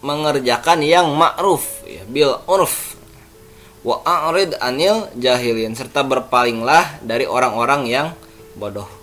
mengerjakan 0.02 0.82
yang 0.82 1.14
ma'ruf 1.14 1.86
ya, 1.86 2.02
bil 2.10 2.34
urf 2.50 2.98
wa 3.86 4.02
a'rid 4.02 4.58
anil 4.58 5.06
jahilin 5.14 5.78
serta 5.78 6.02
berpalinglah 6.02 6.98
dari 7.06 7.22
orang-orang 7.24 7.86
yang 7.86 8.06
bodoh. 8.58 9.01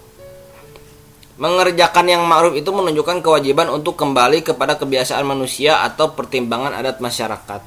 Mengerjakan 1.39 2.05
yang 2.11 2.27
ma'ruf 2.27 2.51
itu 2.59 2.67
menunjukkan 2.67 3.23
kewajiban 3.23 3.71
untuk 3.71 3.95
kembali 3.95 4.43
kepada 4.43 4.75
kebiasaan 4.75 5.23
manusia 5.23 5.79
atau 5.87 6.11
pertimbangan 6.11 6.75
adat 6.75 6.99
masyarakat. 6.99 7.63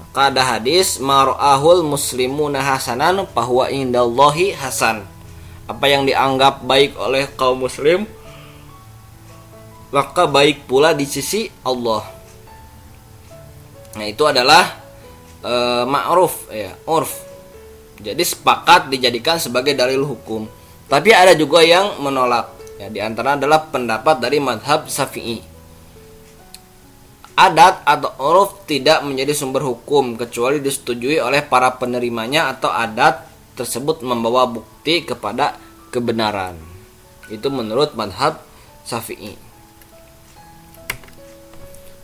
Maka 0.00 0.20
ada 0.32 0.56
hadis 0.56 0.96
mar'ahul 0.96 1.84
muslimuna 1.84 2.64
hasanan 2.64 3.28
bahwa 3.36 3.68
indallahi 3.68 4.56
hasan. 4.56 5.04
Apa 5.68 5.92
yang 5.92 6.08
dianggap 6.08 6.64
baik 6.64 6.96
oleh 6.96 7.28
kaum 7.36 7.68
muslim 7.68 8.08
maka 9.90 10.26
baik 10.26 10.70
pula 10.70 10.94
di 10.94 11.04
sisi 11.04 11.50
Allah. 11.66 12.06
Nah, 13.98 14.06
itu 14.06 14.22
adalah 14.22 14.78
e, 15.42 15.52
ma'ruf 15.84 16.46
ya, 16.50 16.78
urf. 16.86 17.10
Jadi 18.00 18.22
sepakat 18.22 18.88
dijadikan 18.88 19.36
sebagai 19.36 19.74
dalil 19.74 20.06
hukum. 20.06 20.46
Tapi 20.86 21.10
ada 21.10 21.34
juga 21.34 21.60
yang 21.60 22.00
menolak 22.00 22.59
Ya, 22.80 22.88
di 22.88 22.96
antara 22.96 23.36
adalah 23.36 23.68
pendapat 23.68 24.24
dari 24.24 24.40
madhab 24.40 24.88
Syafi'i. 24.88 25.44
Adat 27.36 27.84
atau 27.84 28.08
uruf 28.16 28.64
tidak 28.64 29.04
menjadi 29.04 29.36
sumber 29.36 29.60
hukum 29.68 30.16
kecuali 30.16 30.64
disetujui 30.64 31.20
oleh 31.20 31.44
para 31.44 31.76
penerimanya 31.76 32.48
atau 32.48 32.72
adat 32.72 33.28
tersebut 33.52 34.00
membawa 34.00 34.48
bukti 34.48 35.04
kepada 35.04 35.60
kebenaran. 35.92 36.56
Itu 37.28 37.52
menurut 37.52 37.92
madhab 38.00 38.40
Syafi'i. 38.88 39.36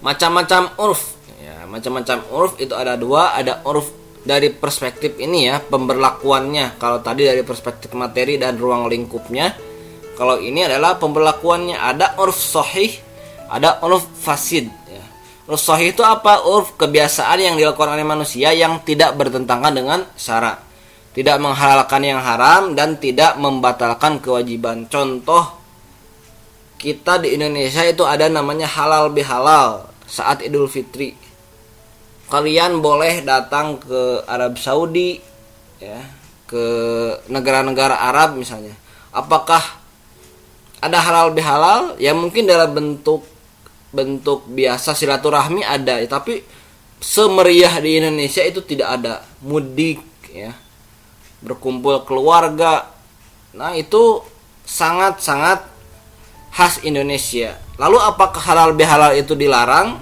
Macam-macam 0.04 0.76
uruf, 0.76 1.16
ya 1.40 1.64
macam-macam 1.64 2.20
uruf 2.36 2.52
itu 2.60 2.76
ada 2.76 3.00
dua, 3.00 3.32
ada 3.32 3.64
uruf 3.64 3.88
dari 4.28 4.52
perspektif 4.52 5.16
ini 5.16 5.48
ya 5.48 5.56
pemberlakuannya 5.56 6.76
kalau 6.76 7.00
tadi 7.00 7.24
dari 7.24 7.40
perspektif 7.40 7.96
materi 7.96 8.36
dan 8.36 8.60
ruang 8.60 8.92
lingkupnya 8.92 9.75
kalau 10.16 10.40
ini 10.40 10.64
adalah 10.64 10.96
pemberlakuannya. 10.96 11.76
Ada 11.76 12.16
urf 12.16 12.40
sahih 12.40 13.04
ada 13.46 13.78
urf 13.84 14.02
fasid 14.18 14.66
ya. 14.90 15.04
urf 15.46 15.60
sahih 15.62 15.94
itu 15.94 16.02
apa? 16.02 16.42
Urf 16.48 16.74
kebiasaan 16.74 17.38
yang 17.38 17.54
dilakukan 17.54 17.94
oleh 17.94 18.02
manusia 18.02 18.50
yang 18.50 18.82
tidak 18.82 19.14
bertentangan 19.14 19.70
dengan 19.70 20.00
syarat. 20.18 20.58
Tidak 21.12 21.36
menghalalkan 21.40 22.02
yang 22.04 22.20
haram 22.20 22.76
dan 22.76 23.00
tidak 23.00 23.40
membatalkan 23.40 24.20
kewajiban. 24.20 24.84
Contoh 24.88 25.56
kita 26.76 27.24
di 27.24 27.32
Indonesia 27.32 27.80
itu 27.88 28.04
ada 28.04 28.28
namanya 28.28 28.68
halal 28.68 29.08
bihalal 29.08 29.88
saat 30.04 30.44
Idul 30.44 30.68
Fitri. 30.68 31.16
Kalian 32.28 32.84
boleh 32.84 33.24
datang 33.24 33.80
ke 33.80 34.26
Arab 34.28 34.60
Saudi 34.60 35.16
ya 35.80 36.04
ke 36.44 36.64
negara-negara 37.32 37.96
Arab 37.96 38.36
misalnya. 38.36 38.76
Apakah 39.08 39.85
ada 40.86 40.98
halal 41.02 41.34
bihalal 41.34 41.98
ya 41.98 42.14
mungkin 42.14 42.46
dalam 42.46 42.70
bentuk 42.72 43.26
bentuk 43.96 44.44
biasa 44.50 44.92
silaturahmi 44.92 45.64
ada 45.64 45.98
ya, 46.02 46.08
tapi 46.08 46.44
semeriah 47.00 47.72
di 47.80 48.00
Indonesia 48.00 48.42
itu 48.44 48.60
tidak 48.64 48.88
ada. 49.00 49.14
Mudik 49.44 50.00
ya. 50.32 50.52
Berkumpul 51.40 52.04
keluarga. 52.04 52.90
Nah 53.56 53.72
itu 53.76 54.20
sangat-sangat 54.66 55.64
khas 56.52 56.82
Indonesia. 56.84 57.56
Lalu 57.76 58.00
apakah 58.00 58.40
halal 58.40 58.72
bihalal 58.72 59.12
itu 59.16 59.36
dilarang? 59.36 60.00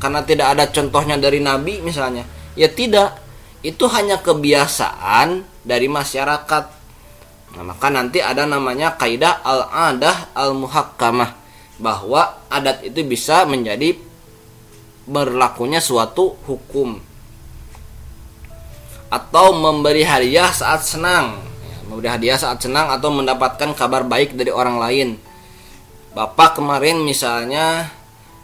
Karena 0.00 0.20
tidak 0.20 0.52
ada 0.56 0.64
contohnya 0.68 1.16
dari 1.16 1.40
nabi 1.40 1.80
misalnya. 1.80 2.24
Ya 2.56 2.68
tidak. 2.68 3.20
Itu 3.64 3.88
hanya 3.88 4.20
kebiasaan 4.20 5.40
dari 5.64 5.88
masyarakat 5.88 6.64
nah, 7.56 7.74
maka 7.74 7.88
nanti 7.90 8.18
ada 8.18 8.44
namanya 8.44 8.94
kaidah 8.98 9.42
al-adah 9.42 10.34
al-muhakkamah. 10.34 11.42
Bahwa 11.74 12.46
adat 12.46 12.86
itu 12.86 13.02
bisa 13.02 13.42
menjadi 13.46 13.98
berlakunya 15.04 15.82
suatu 15.82 16.38
hukum. 16.46 17.02
Atau 19.10 19.54
memberi 19.54 20.06
hadiah 20.06 20.50
saat 20.54 20.86
senang. 20.86 21.42
Ya, 21.42 21.76
memberi 21.86 22.08
hadiah 22.10 22.38
saat 22.38 22.62
senang 22.62 22.90
atau 22.94 23.10
mendapatkan 23.10 23.74
kabar 23.74 24.06
baik 24.06 24.38
dari 24.38 24.54
orang 24.54 24.78
lain. 24.78 25.08
Bapak 26.14 26.62
kemarin 26.62 27.02
misalnya 27.02 27.90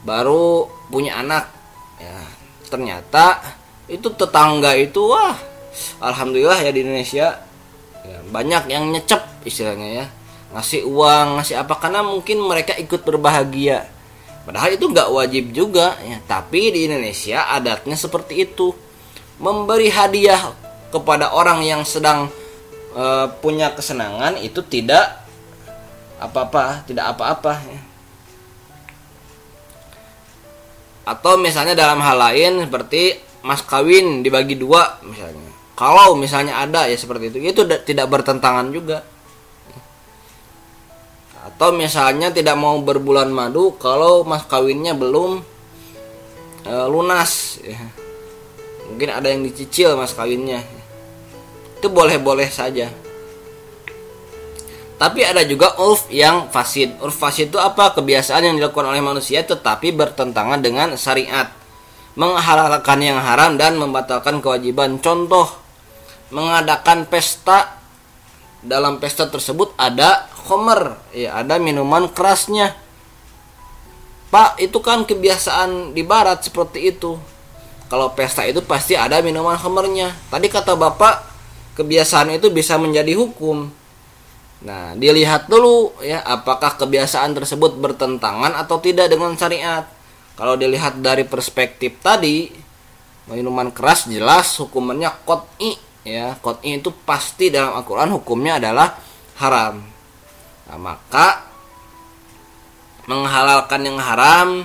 baru 0.03 0.67
punya 0.91 1.23
anak. 1.23 1.47
Ya 1.99 2.41
ternyata 2.71 3.43
itu 3.91 4.07
tetangga 4.15 4.71
itu 4.79 5.11
wah 5.11 5.35
alhamdulillah 5.99 6.63
ya 6.63 6.71
di 6.71 6.87
Indonesia 6.87 7.43
banyak 8.31 8.71
yang 8.71 8.89
nyecep 8.89 9.43
istilahnya 9.43 9.89
ya. 10.03 10.05
Ngasih 10.55 10.87
uang 10.87 11.39
ngasih 11.39 11.55
apa 11.59 11.75
karena 11.77 12.01
mungkin 12.01 12.39
mereka 12.39 12.73
ikut 12.79 13.03
berbahagia. 13.03 13.87
Padahal 14.47 14.73
itu 14.73 14.87
nggak 14.87 15.11
wajib 15.11 15.45
juga 15.51 15.99
ya. 16.01 16.17
Tapi 16.23 16.71
di 16.71 16.87
Indonesia 16.87 17.51
adatnya 17.51 17.99
seperti 17.99 18.47
itu. 18.47 18.71
Memberi 19.37 19.91
hadiah 19.91 20.55
kepada 20.89 21.35
orang 21.35 21.61
yang 21.61 21.83
sedang 21.83 22.31
uh, 22.95 23.27
punya 23.43 23.75
kesenangan 23.75 24.39
itu 24.39 24.63
tidak 24.63 25.21
apa-apa 26.21 26.87
tidak 26.87 27.11
apa-apa 27.17 27.53
ya. 27.67 27.81
Atau 31.01 31.35
misalnya 31.41 31.73
dalam 31.73 31.97
hal 31.99 32.15
lain 32.15 32.69
seperti 32.69 33.17
mas 33.41 33.65
kawin 33.65 34.21
dibagi 34.21 34.53
dua 34.53 35.01
misalnya 35.01 35.50
kalau 35.81 36.13
misalnya 36.13 36.61
ada 36.61 36.85
ya 36.85 36.93
seperti 36.93 37.33
itu 37.33 37.37
itu 37.41 37.65
tidak 37.65 38.05
bertentangan 38.05 38.69
juga 38.69 39.01
atau 41.41 41.73
misalnya 41.73 42.29
tidak 42.29 42.53
mau 42.53 42.77
berbulan 42.85 43.33
madu 43.33 43.73
kalau 43.81 44.21
mas 44.21 44.45
kawinnya 44.45 44.93
belum 44.93 45.41
e, 46.69 46.73
lunas 46.85 47.57
ya. 47.65 47.81
mungkin 48.93 49.09
ada 49.09 49.33
yang 49.33 49.41
dicicil 49.41 49.97
mas 49.97 50.13
kawinnya 50.13 50.61
itu 51.81 51.89
boleh-boleh 51.89 52.45
saja 52.45 52.93
tapi 55.01 55.25
ada 55.25 55.41
juga 55.41 55.81
urf 55.81 56.13
yang 56.13 56.53
fasid. 56.53 57.01
Urf 57.01 57.17
fasid 57.17 57.49
itu 57.49 57.57
apa? 57.57 57.89
Kebiasaan 57.97 58.45
yang 58.45 58.53
dilakukan 58.61 58.85
oleh 58.85 59.01
manusia 59.01 59.41
tetapi 59.41 59.97
bertentangan 59.97 60.61
dengan 60.61 60.93
syariat. 60.93 61.49
Menghalalkan 62.13 63.01
yang 63.01 63.17
haram 63.17 63.57
dan 63.57 63.81
membatalkan 63.81 64.45
kewajiban. 64.45 65.01
Contoh, 65.01 65.60
mengadakan 66.31 67.05
pesta 67.05 67.77
dalam 68.63 68.97
pesta 68.97 69.27
tersebut 69.27 69.75
ada 69.77 70.25
khomer, 70.47 70.97
ya 71.11 71.39
ada 71.39 71.59
minuman 71.61 72.09
kerasnya. 72.09 72.73
Pak, 74.31 74.63
itu 74.63 74.79
kan 74.79 75.03
kebiasaan 75.03 75.91
di 75.91 76.07
barat 76.07 76.47
seperti 76.47 76.95
itu. 76.95 77.19
Kalau 77.91 78.15
pesta 78.15 78.47
itu 78.47 78.63
pasti 78.63 78.95
ada 78.95 79.19
minuman 79.19 79.59
khomernya. 79.59 80.15
Tadi 80.31 80.47
kata 80.47 80.79
Bapak, 80.79 81.27
kebiasaan 81.75 82.31
itu 82.39 82.47
bisa 82.47 82.79
menjadi 82.79 83.11
hukum 83.19 83.67
Nah, 84.61 84.93
dilihat 84.93 85.49
dulu 85.49 85.89
ya 86.05 86.21
apakah 86.21 86.77
kebiasaan 86.77 87.33
tersebut 87.33 87.81
bertentangan 87.81 88.53
atau 88.53 88.77
tidak 88.77 89.09
dengan 89.09 89.33
syariat. 89.33 89.89
Kalau 90.37 90.53
dilihat 90.53 91.01
dari 91.01 91.25
perspektif 91.25 91.97
tadi, 91.97 92.45
minuman 93.25 93.73
keras 93.73 94.05
jelas 94.05 94.53
hukumannya 94.61 95.09
qot'i 95.25 95.77
ya. 96.07 96.37
Qot'i 96.39 96.77
itu 96.77 96.89
pasti 97.05 97.53
dalam 97.53 97.77
Al-Qur'an 97.77 98.11
hukumnya 98.15 98.57
adalah 98.57 98.95
haram. 99.41 99.81
Nah, 100.71 100.79
maka 100.79 101.49
menghalalkan 103.09 103.81
yang 103.81 103.97
haram 103.97 104.63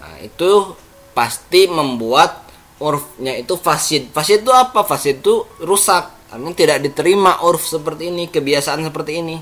nah 0.00 0.16
itu 0.22 0.72
pasti 1.12 1.68
membuat 1.68 2.46
urfnya 2.80 3.36
itu 3.36 3.58
fasid. 3.60 4.08
Fasid 4.16 4.46
itu 4.46 4.52
apa? 4.54 4.80
Fasid 4.80 5.20
itu 5.20 5.44
rusak 5.60 6.20
Artinya 6.30 6.54
tidak 6.54 6.78
diterima 6.86 7.42
urf 7.42 7.66
seperti 7.66 8.06
ini, 8.06 8.30
kebiasaan 8.30 8.86
seperti 8.86 9.18
ini. 9.18 9.36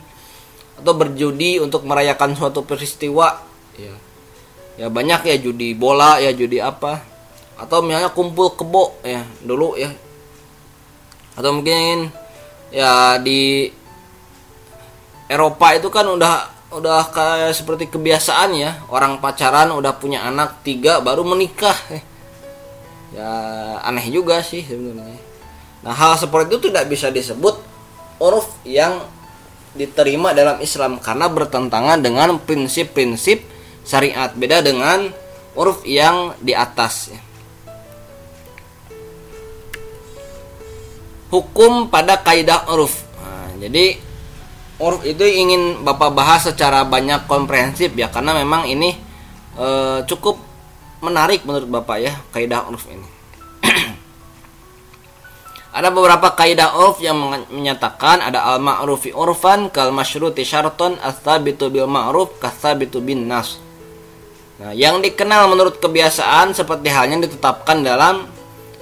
Atau 0.81 0.97
berjudi 0.97 1.61
untuk 1.61 1.85
merayakan 1.85 2.33
suatu 2.33 2.64
peristiwa. 2.64 3.44
Ya. 3.77 3.94
Ya 4.81 4.87
banyak 4.88 5.29
ya 5.29 5.37
judi 5.37 5.77
bola, 5.77 6.16
ya 6.16 6.33
judi 6.33 6.64
apa. 6.64 7.05
Atau 7.61 7.85
misalnya 7.85 8.09
kumpul 8.09 8.57
kebo 8.57 8.97
ya 9.05 9.21
dulu 9.44 9.77
ya. 9.77 9.92
Atau 11.38 11.55
mungkin 11.55 12.11
ya 12.74 13.22
di 13.22 13.70
Eropa 15.31 15.79
itu 15.79 15.88
kan 15.88 16.05
udah 16.11 16.59
udah 16.74 17.01
kayak 17.14 17.57
seperti 17.57 17.88
kebiasaan 17.88 18.53
ya 18.53 18.85
orang 18.92 19.22
pacaran 19.24 19.72
udah 19.72 19.96
punya 19.96 20.20
anak 20.20 20.61
tiga 20.61 21.01
baru 21.01 21.24
menikah 21.24 21.72
ya 23.16 23.33
aneh 23.81 24.05
juga 24.12 24.44
sih 24.44 24.61
sebenarnya 24.68 25.29
Nah, 25.83 25.94
hal 25.94 26.18
seperti 26.18 26.53
itu 26.53 26.59
tidak 26.70 26.90
bisa 26.90 27.09
disebut 27.11 27.55
uruf 28.18 28.51
yang 28.66 28.98
diterima 29.79 30.35
dalam 30.35 30.59
Islam 30.59 30.98
karena 30.98 31.31
bertentangan 31.31 32.03
dengan 32.03 32.35
prinsip-prinsip 32.42 33.46
syariat. 33.87 34.35
Beda 34.35 34.59
dengan 34.59 35.07
uruf 35.55 35.87
yang 35.87 36.35
di 36.42 36.51
atas. 36.51 37.14
Hukum 41.29 41.93
pada 41.93 42.17
kaidah 42.25 42.64
uruf. 42.73 43.05
Nah, 43.21 43.53
jadi 43.61 44.01
uruf 44.81 45.05
itu 45.05 45.25
ingin 45.27 45.85
Bapak 45.85 46.14
bahas 46.17 46.49
secara 46.49 46.87
banyak 46.88 47.29
komprehensif 47.29 47.93
ya 47.93 48.09
karena 48.09 48.33
memang 48.33 48.64
ini 48.64 48.97
e, 49.59 49.67
cukup 50.09 50.41
menarik 51.05 51.45
menurut 51.45 51.69
Bapak 51.69 51.99
ya 52.01 52.12
kaidah 52.33 52.64
uruf 52.71 52.88
ini. 52.88 53.09
Ada 55.79 55.93
beberapa 55.93 56.33
kaidah 56.33 56.75
urf 56.81 56.99
yang 57.05 57.21
menyatakan 57.53 58.19
ada 58.25 58.43
al 58.51 58.59
ma'rufi 58.59 59.14
urfan 59.14 59.71
kal 59.71 59.95
masyruti 59.95 60.43
syarton 60.43 60.99
as-sabitu 60.99 61.71
bil 61.71 61.87
ma'ruf 61.87 62.41
kasabitu 62.41 62.99
bin 62.99 63.29
nas. 63.29 63.61
Nah, 64.59 64.75
yang 64.75 64.99
dikenal 64.99 65.47
menurut 65.47 65.79
kebiasaan 65.79 66.51
seperti 66.51 66.91
halnya 66.91 67.23
ditetapkan 67.23 67.87
dalam 67.87 68.27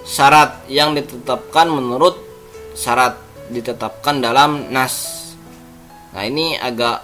syarat 0.09 0.65
yang 0.73 0.97
ditetapkan 0.97 1.69
menurut 1.69 2.26
syarat 2.77 3.17
ditetapkan 3.49 4.21
dalam 4.21 4.69
nas. 4.69 5.25
Nah, 6.13 6.23
ini 6.29 6.61
agak 6.61 7.03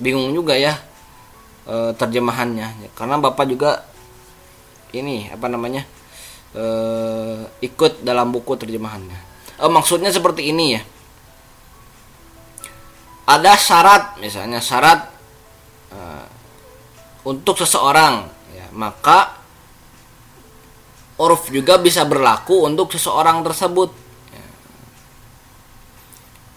bingung 0.00 0.32
juga 0.32 0.56
ya 0.56 0.80
e, 1.68 1.92
terjemahannya 1.94 2.88
karena 2.96 3.20
Bapak 3.20 3.44
juga 3.46 3.84
ini 4.96 5.28
apa 5.28 5.46
namanya? 5.46 5.84
e, 6.56 6.64
ikut 7.62 8.00
dalam 8.02 8.32
buku 8.32 8.56
terjemahannya 8.56 9.18
eh, 9.60 9.70
maksudnya 9.70 10.10
seperti 10.10 10.50
ini 10.50 10.66
ya 10.74 10.82
ada 13.30 13.54
syarat 13.54 14.18
misalnya 14.18 14.58
syarat 14.58 15.06
uh, 15.94 16.26
untuk 17.30 17.54
seseorang 17.54 18.26
ya, 18.50 18.66
maka 18.74 19.38
uruf 21.14 21.46
juga 21.54 21.78
bisa 21.78 22.02
berlaku 22.02 22.66
untuk 22.66 22.90
seseorang 22.90 23.46
tersebut 23.46 23.94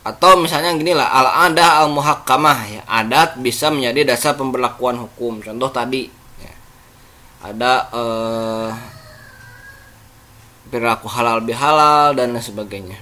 atau 0.04 0.36
misalnya 0.36 0.76
gini 0.76 0.92
lah 0.92 1.08
al 1.08 1.52
adah 1.52 1.84
al 1.84 1.88
muhakkamah 1.92 2.60
ya. 2.68 2.82
Adat 2.84 3.40
bisa 3.40 3.72
menjadi 3.72 4.16
dasar 4.16 4.36
pemberlakuan 4.36 5.00
hukum. 5.00 5.40
Contoh 5.40 5.72
tadi 5.72 6.12
ya, 6.40 6.54
ada 7.48 7.74
eh, 7.92 8.70
perilaku 10.68 11.08
halal 11.08 11.40
bihalal 11.42 12.14
dan 12.14 12.36
sebagainya. 12.36 13.00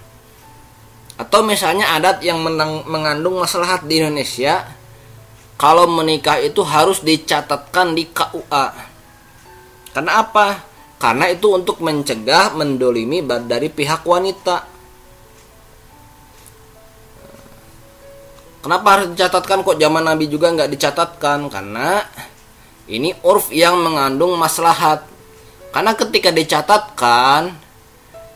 Atau 1.18 1.46
misalnya 1.46 1.98
adat 1.98 2.22
yang 2.26 2.42
menang, 2.42 2.86
mengandung 2.86 3.42
maslahat 3.42 3.86
di 3.86 4.02
Indonesia 4.02 4.66
kalau 5.58 5.86
menikah 5.86 6.42
itu 6.42 6.66
harus 6.66 7.06
dicatatkan 7.06 7.94
di 7.94 8.10
KUA 8.10 8.92
karena 9.92 10.24
apa? 10.24 10.64
Karena 11.02 11.28
itu 11.28 11.52
untuk 11.52 11.84
mencegah 11.84 12.56
mendolimi 12.56 13.20
dari 13.26 13.68
pihak 13.68 14.08
wanita 14.08 14.64
Kenapa 18.62 18.88
harus 18.94 19.18
dicatatkan 19.18 19.66
kok 19.66 19.82
zaman 19.82 20.06
Nabi 20.06 20.30
juga 20.30 20.54
nggak 20.54 20.70
dicatatkan? 20.70 21.50
Karena 21.50 22.06
ini 22.86 23.10
urf 23.26 23.50
yang 23.50 23.82
mengandung 23.82 24.38
maslahat. 24.38 25.10
Karena 25.74 25.98
ketika 25.98 26.30
dicatatkan, 26.30 27.58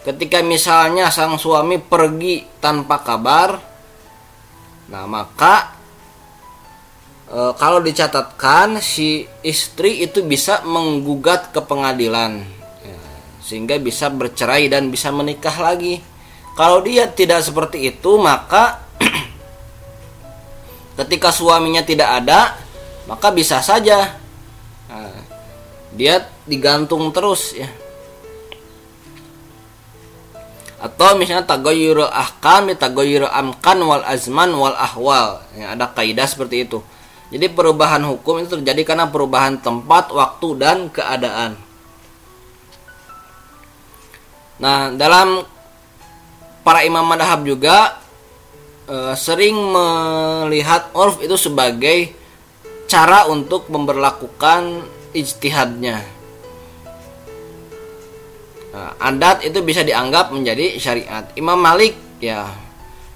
ketika 0.01 0.41
misalnya 0.41 1.13
sang 1.13 1.37
suami 1.37 1.77
pergi 1.77 2.41
tanpa 2.57 3.05
kabar, 3.05 3.59
nah 4.89 5.05
maka 5.05 5.75
e, 7.27 7.53
kalau 7.59 7.83
dicatatkan 7.83 8.79
si 8.79 9.27
istri 9.43 10.01
itu 10.01 10.23
bisa 10.23 10.63
menggugat 10.63 11.51
ke 11.51 11.59
pengadilan, 11.59 12.41
ya, 12.81 12.97
sehingga 13.43 13.75
bisa 13.77 14.07
bercerai 14.07 14.71
dan 14.71 14.87
bisa 14.87 15.11
menikah 15.11 15.59
lagi. 15.59 15.99
Kalau 16.55 16.79
dia 16.79 17.11
tidak 17.11 17.43
seperti 17.43 17.91
itu, 17.91 18.15
maka 18.15 18.84
ketika 20.95 21.29
suaminya 21.31 21.83
tidak 21.83 22.23
ada 22.23 22.55
maka 23.05 23.29
bisa 23.29 23.61
saja. 23.61 24.17
Nah, 24.89 25.21
dia 25.93 26.25
digantung 26.45 27.13
terus 27.13 27.53
ya. 27.53 27.69
Atau 30.81 31.17
misalnya 31.17 31.49
tagoyur 31.49 32.05
ahkam 32.05 32.69
tagoyur 32.77 33.25
amkan 33.25 33.79
wal 33.81 34.05
azman 34.05 34.53
wal 34.53 34.75
ahwal. 34.77 35.41
Ya, 35.57 35.73
ada 35.73 35.89
kaidah 35.89 36.27
seperti 36.29 36.67
itu. 36.69 36.83
Jadi 37.33 37.49
perubahan 37.49 38.05
hukum 38.05 38.45
itu 38.45 38.53
terjadi 38.61 38.85
karena 38.85 39.09
perubahan 39.09 39.57
tempat 39.57 40.13
waktu 40.13 40.47
dan 40.61 40.77
keadaan. 40.93 41.57
Nah 44.61 44.93
dalam 44.93 45.41
para 46.61 46.85
imam 46.85 47.03
madhab 47.03 47.41
juga 47.43 47.97
e, 48.85 48.97
sering 49.17 49.57
melihat 49.57 50.89
orf 50.93 51.21
itu 51.21 51.35
sebagai 51.37 52.13
cara 52.85 53.25
untuk 53.29 53.67
memperlakukan 53.69 54.85
ijtihadnya. 55.11 56.05
Nah, 58.75 58.91
adat 58.99 59.47
itu 59.47 59.63
bisa 59.63 59.81
dianggap 59.81 60.35
menjadi 60.35 60.75
syariat. 60.75 61.23
Imam 61.39 61.55
Malik 61.55 61.95
ya 62.19 62.51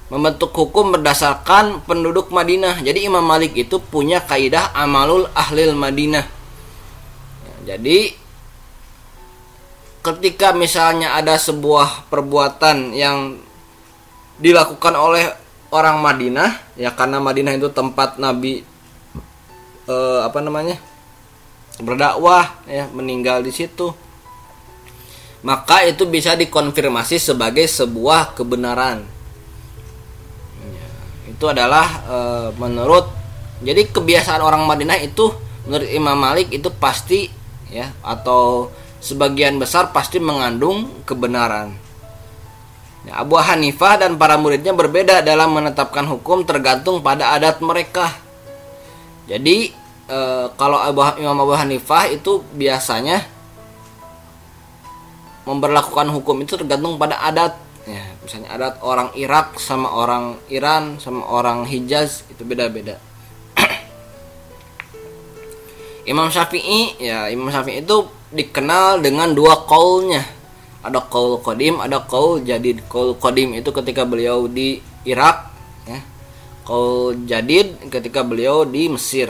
membentuk 0.09 0.55
hukum 0.55 0.95
berdasarkan 0.95 1.85
penduduk 1.85 2.33
Madinah. 2.33 2.81
Jadi 2.81 3.05
Imam 3.05 3.21
Malik 3.21 3.53
itu 3.53 3.77
punya 3.77 4.23
kaidah 4.23 4.73
amalul 4.73 5.29
ahlil 5.35 5.75
Madinah. 5.77 6.25
Ya, 7.45 7.75
jadi 7.75 8.15
ketika 9.99 10.55
misalnya 10.55 11.13
ada 11.13 11.35
sebuah 11.35 12.07
perbuatan 12.07 12.95
yang 12.95 13.37
dilakukan 14.39 14.95
oleh 14.95 15.48
orang 15.69 16.01
Madinah 16.01 16.57
ya 16.77 16.93
karena 16.93 17.21
Madinah 17.21 17.53
itu 17.57 17.69
tempat 17.69 18.17
Nabi 18.17 18.65
eh, 19.89 20.19
apa 20.25 20.39
namanya 20.41 20.77
berdakwah 21.79 22.59
ya 22.67 22.91
meninggal 22.91 23.41
di 23.41 23.51
situ. 23.55 23.95
Maka 25.39 25.87
itu 25.87 26.03
bisa 26.03 26.35
dikonfirmasi 26.35 27.15
sebagai 27.15 27.63
sebuah 27.63 28.35
kebenaran. 28.35 29.07
Ya, 30.59 30.87
itu 31.31 31.45
adalah 31.47 31.87
e, 32.03 32.17
menurut 32.59 33.07
jadi 33.63 33.87
kebiasaan 33.87 34.43
orang 34.43 34.67
Madinah 34.67 34.99
itu 34.99 35.31
menurut 35.63 35.87
Imam 35.87 36.19
Malik 36.19 36.51
itu 36.51 36.67
pasti 36.75 37.31
ya 37.71 37.87
atau 38.03 38.67
sebagian 38.99 39.55
besar 39.55 39.95
pasti 39.95 40.19
mengandung 40.19 40.91
kebenaran 41.07 41.71
Ya, 43.07 43.23
Abu 43.23 43.39
Hanifah 43.39 43.95
dan 43.95 44.19
para 44.19 44.35
muridnya 44.35 44.75
berbeda 44.75 45.23
dalam 45.23 45.55
menetapkan 45.55 46.03
hukum 46.03 46.43
tergantung 46.43 46.99
pada 46.99 47.31
adat 47.31 47.63
mereka. 47.63 48.11
Jadi 49.23 49.71
e, 50.03 50.19
kalau 50.59 50.75
Abu, 50.75 50.99
Imam 51.15 51.39
Abu 51.39 51.55
Hanifah 51.55 52.11
itu 52.11 52.43
biasanya 52.51 53.23
memperlakukan 55.47 56.11
hukum 56.11 56.43
itu 56.43 56.59
tergantung 56.59 56.99
pada 56.99 57.23
adat. 57.23 57.55
Ya, 57.87 58.03
misalnya 58.19 58.51
adat 58.51 58.83
orang 58.83 59.15
Irak 59.15 59.55
sama 59.63 59.95
orang 59.95 60.35
Iran 60.51 60.99
sama 60.99 61.23
orang 61.23 61.63
Hijaz 61.63 62.27
itu 62.27 62.43
beda-beda. 62.43 62.99
Imam 66.11 66.27
Syafi'i 66.27 66.99
ya 66.99 67.31
Imam 67.31 67.47
Syafi'i 67.47 67.79
itu 67.79 68.11
dikenal 68.29 68.99
dengan 68.99 69.31
dua 69.31 69.65
kaulnya 69.65 70.38
ada 70.79 71.03
kaul 71.03 71.43
kodim 71.43 71.83
ada 71.83 71.99
kaul 72.07 72.39
jadid. 72.43 72.87
Kaul 72.87 73.19
kodim 73.19 73.51
itu 73.55 73.69
ketika 73.75 74.07
beliau 74.07 74.47
di 74.47 74.79
Irak 75.03 75.51
ya. 75.83 75.99
Kaul 76.63 77.27
jadid 77.27 77.91
ketika 77.91 78.23
beliau 78.23 78.63
di 78.63 78.87
Mesir. 78.87 79.27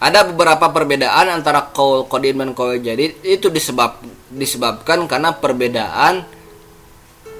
Ada 0.00 0.32
beberapa 0.32 0.72
perbedaan 0.72 1.28
antara 1.28 1.72
kaul 1.72 2.08
kodim 2.08 2.40
dan 2.40 2.52
kaul 2.52 2.80
jadid. 2.80 3.20
Itu 3.24 3.48
disebab 3.48 4.00
disebabkan 4.32 5.08
karena 5.08 5.32
perbedaan 5.36 6.24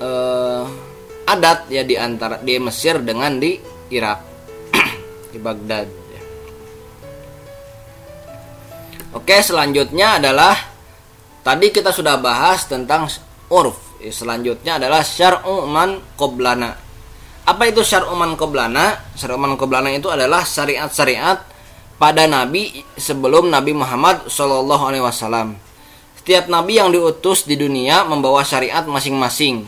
eh, 0.01 0.65
adat 1.29 1.69
ya 1.69 1.85
di 1.85 2.01
antara 2.01 2.41
di 2.41 2.57
Mesir 2.57 2.99
dengan 3.05 3.37
di 3.37 3.61
Irak 3.93 4.21
di 5.33 5.39
Baghdad 5.39 6.00
Oke, 9.11 9.43
selanjutnya 9.43 10.23
adalah 10.23 10.55
tadi 11.43 11.75
kita 11.75 11.91
sudah 11.91 12.15
bahas 12.23 12.71
tentang 12.71 13.11
urf. 13.51 13.99
Selanjutnya 14.01 14.79
adalah 14.79 15.03
syar'u 15.03 15.67
man 15.67 15.99
qoblana. 16.15 16.79
Apa 17.43 17.67
itu 17.67 17.83
syar'u 17.83 18.15
man 18.15 18.39
qoblana? 18.39 19.03
Syar'u 19.19 19.35
qoblana 19.59 19.91
itu 19.91 20.07
adalah 20.07 20.47
syariat-syariat 20.47 21.43
pada 21.99 22.31
nabi 22.31 22.87
sebelum 22.95 23.51
Nabi 23.51 23.75
Muhammad 23.75 24.31
wasallam. 25.03 25.59
Setiap 26.23 26.47
nabi 26.47 26.79
yang 26.79 26.95
diutus 26.95 27.45
di 27.45 27.59
dunia 27.59 28.07
membawa 28.07 28.47
syariat 28.47 28.87
masing-masing. 28.87 29.67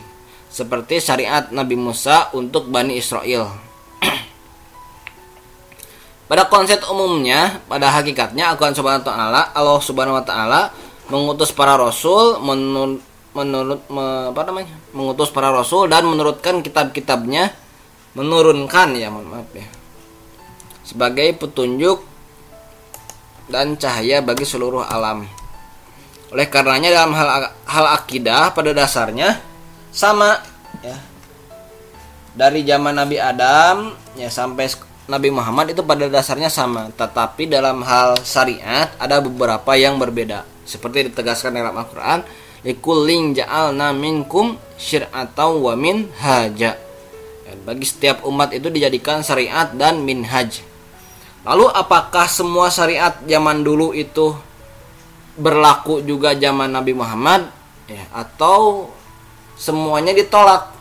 Seperti 0.53 1.01
syariat 1.01 1.49
Nabi 1.49 1.73
Musa 1.73 2.29
untuk 2.31 2.69
Bani 2.69 2.95
Israel. 2.95 3.72
Pada 6.33 6.49
konsep 6.49 6.81
umumnya, 6.89 7.61
pada 7.69 7.93
hakikatnya 7.93 8.49
Al-Quran 8.49 8.73
Subhanahu 8.73 9.05
wa 9.05 9.09
taala, 9.13 9.41
Allah 9.53 9.77
Subhanahu 9.77 10.17
wa 10.17 10.25
taala 10.25 10.61
mengutus 11.05 11.53
para 11.53 11.77
rasul 11.77 12.41
menurut 12.41 13.05
menurut 13.37 13.85
me, 13.85 14.33
apa 14.33 14.41
namanya? 14.49 14.73
mengutus 14.97 15.29
para 15.29 15.53
rasul 15.53 15.85
dan 15.85 16.09
menurutkan 16.09 16.65
kitab-kitabnya 16.65 17.53
menurunkan 18.17 18.97
ya 18.97 19.13
mohon 19.13 19.29
maaf 19.29 19.45
ya 19.53 19.69
sebagai 20.81 21.37
petunjuk 21.37 22.01
dan 23.53 23.77
cahaya 23.77 24.25
bagi 24.25 24.49
seluruh 24.49 24.81
alam. 24.89 25.29
Oleh 26.33 26.49
karenanya 26.49 26.97
dalam 26.97 27.13
hal 27.13 27.29
hal 27.61 27.85
akidah 27.93 28.57
pada 28.57 28.73
dasarnya 28.73 29.37
sama 29.93 30.41
ya. 30.81 30.97
Dari 32.33 32.65
zaman 32.65 32.97
Nabi 32.97 33.21
Adam 33.21 33.93
ya 34.17 34.33
sampai 34.33 34.65
Nabi 35.03 35.35
Muhammad 35.35 35.75
itu 35.75 35.83
pada 35.83 36.07
dasarnya 36.07 36.47
sama, 36.47 36.87
tetapi 36.95 37.51
dalam 37.51 37.83
hal 37.83 38.15
syariat 38.23 38.87
ada 38.95 39.19
beberapa 39.19 39.75
yang 39.75 39.99
berbeda. 39.99 40.47
Seperti 40.63 41.11
ditegaskan 41.11 41.59
dalam 41.59 41.75
Al-Qur'an, 41.75 42.23
"Likullin 42.63 43.35
ja'alna 43.35 43.91
minkum 43.91 44.55
syir'atan 44.79 45.59
wa 45.59 45.75
minhaja." 45.75 46.79
Bagi 47.67 47.83
setiap 47.83 48.23
umat 48.23 48.55
itu 48.55 48.71
dijadikan 48.71 49.19
syariat 49.19 49.67
dan 49.75 50.07
minhaj. 50.07 50.63
Lalu 51.43 51.67
apakah 51.67 52.25
semua 52.31 52.71
syariat 52.71 53.19
zaman 53.27 53.59
dulu 53.59 53.91
itu 53.91 54.31
berlaku 55.35 55.99
juga 55.99 56.31
zaman 56.31 56.71
Nabi 56.71 56.95
Muhammad 56.95 57.51
ya 57.91 58.07
atau 58.15 58.87
semuanya 59.59 60.15
ditolak? 60.15 60.71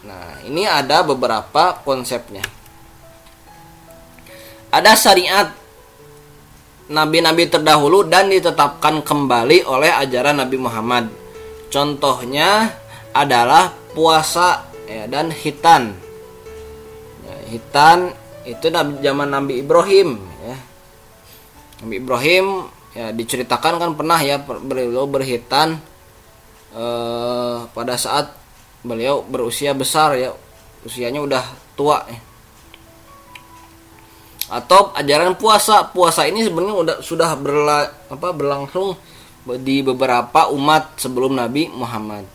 Nah, 0.00 0.40
ini 0.48 0.64
ada 0.64 1.04
beberapa 1.04 1.76
konsepnya 1.84 2.40
ada 4.70 4.94
syariat 4.94 5.50
nabi-nabi 6.90 7.46
terdahulu 7.46 8.06
dan 8.06 8.30
ditetapkan 8.30 9.02
kembali 9.02 9.62
oleh 9.66 9.90
ajaran 9.94 10.42
Nabi 10.42 10.58
Muhammad. 10.58 11.06
Contohnya 11.70 12.74
adalah 13.14 13.70
puasa 13.94 14.66
ya, 14.90 15.06
dan 15.06 15.30
hitan. 15.30 15.94
Ya, 17.22 17.34
hitan 17.54 17.98
itu 18.42 18.66
zaman 18.74 19.28
Nabi 19.30 19.62
Ibrahim 19.62 20.18
ya. 20.42 20.56
Nabi 21.86 21.94
Ibrahim 22.02 22.46
ya 22.90 23.14
diceritakan 23.14 23.78
kan 23.78 23.90
pernah 23.94 24.18
ya 24.18 24.42
beliau 24.42 25.06
berhitan 25.06 25.78
eh, 26.74 27.58
pada 27.70 27.94
saat 27.94 28.34
beliau 28.82 29.22
berusia 29.22 29.70
besar 29.78 30.18
ya 30.18 30.34
usianya 30.82 31.22
udah 31.22 31.44
tua 31.78 32.02
ya. 32.10 32.18
Atau 34.50 34.90
ajaran 34.98 35.38
puasa 35.38 35.86
puasa 35.94 36.26
ini 36.26 36.42
sebenarnya 36.42 36.76
udah 36.76 36.96
sudah 36.98 37.30
berla, 37.38 37.86
apa 38.10 38.28
berlangsung 38.34 38.98
di 39.62 39.80
beberapa 39.80 40.50
umat 40.50 40.98
sebelum 40.98 41.38
Nabi 41.38 41.70
Muhammad 41.70 42.26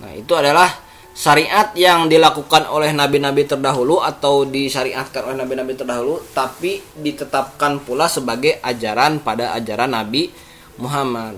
nah 0.00 0.16
itu 0.16 0.32
adalah 0.32 0.90
syariat 1.20 1.68
yang 1.76 2.08
dilakukan 2.08 2.64
oleh 2.70 2.96
nabi-nabi 2.96 3.44
terdahulu 3.44 4.00
atau 4.00 4.48
disyariatkan 4.48 5.28
oleh 5.28 5.36
nabi-nabi 5.36 5.76
terdahulu 5.76 6.22
tapi 6.32 6.80
ditetapkan 6.96 7.82
pula 7.84 8.08
sebagai 8.08 8.56
ajaran 8.64 9.20
pada 9.20 9.52
ajaran 9.52 9.92
Nabi 9.92 10.32
Muhammad. 10.80 11.36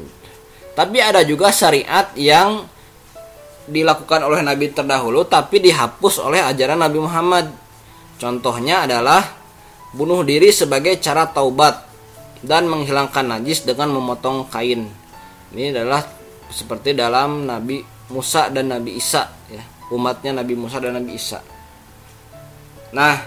Tapi 0.73 0.99
ada 1.03 1.21
juga 1.27 1.51
syariat 1.51 2.09
yang 2.17 2.65
dilakukan 3.67 4.23
oleh 4.23 4.43
nabi 4.43 4.71
terdahulu 4.71 5.27
tapi 5.27 5.59
dihapus 5.59 6.23
oleh 6.23 6.41
ajaran 6.41 6.79
Nabi 6.79 6.99
Muhammad. 7.03 7.47
Contohnya 8.23 8.87
adalah 8.87 9.27
bunuh 9.91 10.23
diri 10.23 10.55
sebagai 10.55 10.95
cara 11.03 11.27
taubat 11.27 11.83
dan 12.39 12.71
menghilangkan 12.71 13.27
najis 13.27 13.67
dengan 13.67 13.91
memotong 13.91 14.47
kain. 14.47 14.87
Ini 15.51 15.75
adalah 15.75 16.07
seperti 16.47 16.95
dalam 16.95 17.51
Nabi 17.51 17.83
Musa 18.15 18.47
dan 18.47 18.71
Nabi 18.71 18.95
Isa 18.95 19.27
ya 19.51 19.73
umatnya 19.93 20.41
Nabi 20.41 20.55
Musa 20.57 20.81
dan 20.81 20.97
Nabi 20.97 21.19
Isa. 21.19 21.45
Nah, 22.97 23.21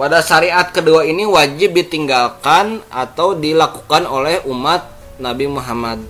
pada 0.00 0.24
syariat 0.24 0.64
kedua 0.72 1.04
ini 1.04 1.28
wajib 1.28 1.76
ditinggalkan 1.76 2.80
atau 2.88 3.36
dilakukan 3.36 4.08
oleh 4.08 4.40
umat 4.48 4.88
Nabi 5.20 5.46
Muhammad. 5.46 6.00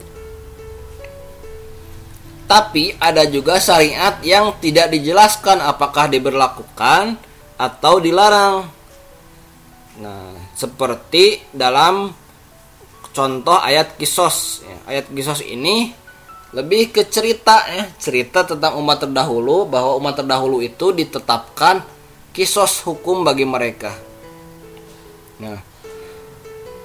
Tapi 2.45 2.95
ada 3.03 3.27
juga 3.27 3.59
syariat 3.59 4.21
yang 4.23 4.55
tidak 4.63 4.95
dijelaskan 4.95 5.59
apakah 5.65 6.07
diberlakukan 6.07 7.19
atau 7.59 8.03
dilarang. 8.03 8.67
Nah, 10.01 10.35
seperti 10.59 11.55
dalam 11.55 12.11
contoh 13.15 13.59
ayat 13.59 13.95
kisos. 13.95 14.67
Ya, 14.67 14.79
ayat 14.91 15.07
kisos 15.11 15.43
ini 15.47 16.05
lebih 16.55 16.95
ke 16.95 17.03
cerita 17.11 17.67
ya 17.67 17.91
cerita 17.99 18.47
tentang 18.47 18.79
umat 18.79 19.03
terdahulu 19.03 19.67
bahwa 19.67 19.99
umat 19.99 20.23
terdahulu 20.23 20.63
itu 20.63 20.95
ditetapkan 20.95 21.83
kisos 22.31 22.79
hukum 22.87 23.27
bagi 23.27 23.43
mereka 23.43 23.91
nah 25.43 25.59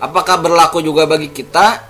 apakah 0.02 0.42
berlaku 0.42 0.82
juga 0.82 1.06
bagi 1.06 1.30
kita 1.30 1.86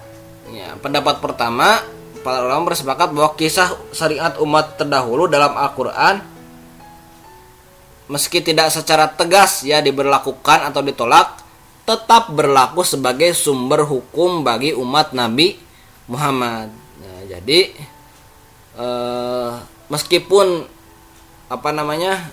ya 0.51 0.75
pendapat 0.75 1.23
pertama 1.23 1.79
para 2.19 2.43
ulama 2.43 2.75
bersepakat 2.75 3.15
bahwa 3.15 3.31
kisah 3.39 3.71
syariat 3.95 4.35
umat 4.43 4.75
terdahulu 4.75 5.31
dalam 5.31 5.55
Al-Quran 5.55 6.19
meski 8.09 8.41
tidak 8.41 8.73
secara 8.73 9.05
tegas 9.13 9.61
ya 9.61 9.79
diberlakukan 9.85 10.65
atau 10.65 10.81
ditolak 10.81 11.45
tetap 11.85 12.33
berlaku 12.33 12.81
sebagai 12.81 13.33
sumber 13.37 13.85
hukum 13.85 14.41
bagi 14.45 14.73
umat 14.77 15.13
Nabi 15.13 15.57
Muhammad. 16.09 16.69
Jadi 17.29 17.59
eh, 18.77 19.51
meskipun 19.89 20.47
apa 21.49 21.69
namanya 21.73 22.29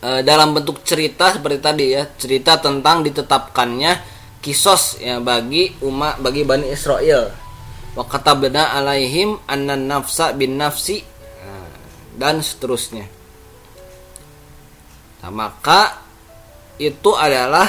eh, 0.00 0.20
dalam 0.24 0.56
bentuk 0.56 0.80
cerita 0.84 1.36
seperti 1.36 1.58
tadi 1.60 1.86
ya 1.92 2.08
cerita 2.16 2.60
tentang 2.60 3.04
ditetapkannya 3.04 4.12
kisos 4.44 5.00
ya 5.00 5.20
bagi 5.24 5.72
umat 5.84 6.20
bagi 6.20 6.44
bani 6.44 6.72
Israel. 6.72 7.32
Wa 7.96 8.04
katabna 8.04 8.76
alaihim 8.76 9.40
anna 9.48 9.76
nafsa 9.78 10.36
bin 10.36 10.58
nafsi 10.58 11.00
nah, 11.44 11.68
dan 12.18 12.44
seterusnya 12.44 13.23
nah, 15.24 15.32
maka 15.32 16.04
itu 16.76 17.16
adalah 17.16 17.64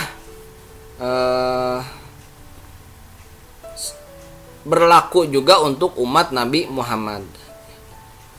eh, 1.00 1.80
berlaku 4.65 5.30
juga 5.30 5.62
untuk 5.63 5.96
umat 6.02 6.34
Nabi 6.36 6.68
Muhammad. 6.68 7.24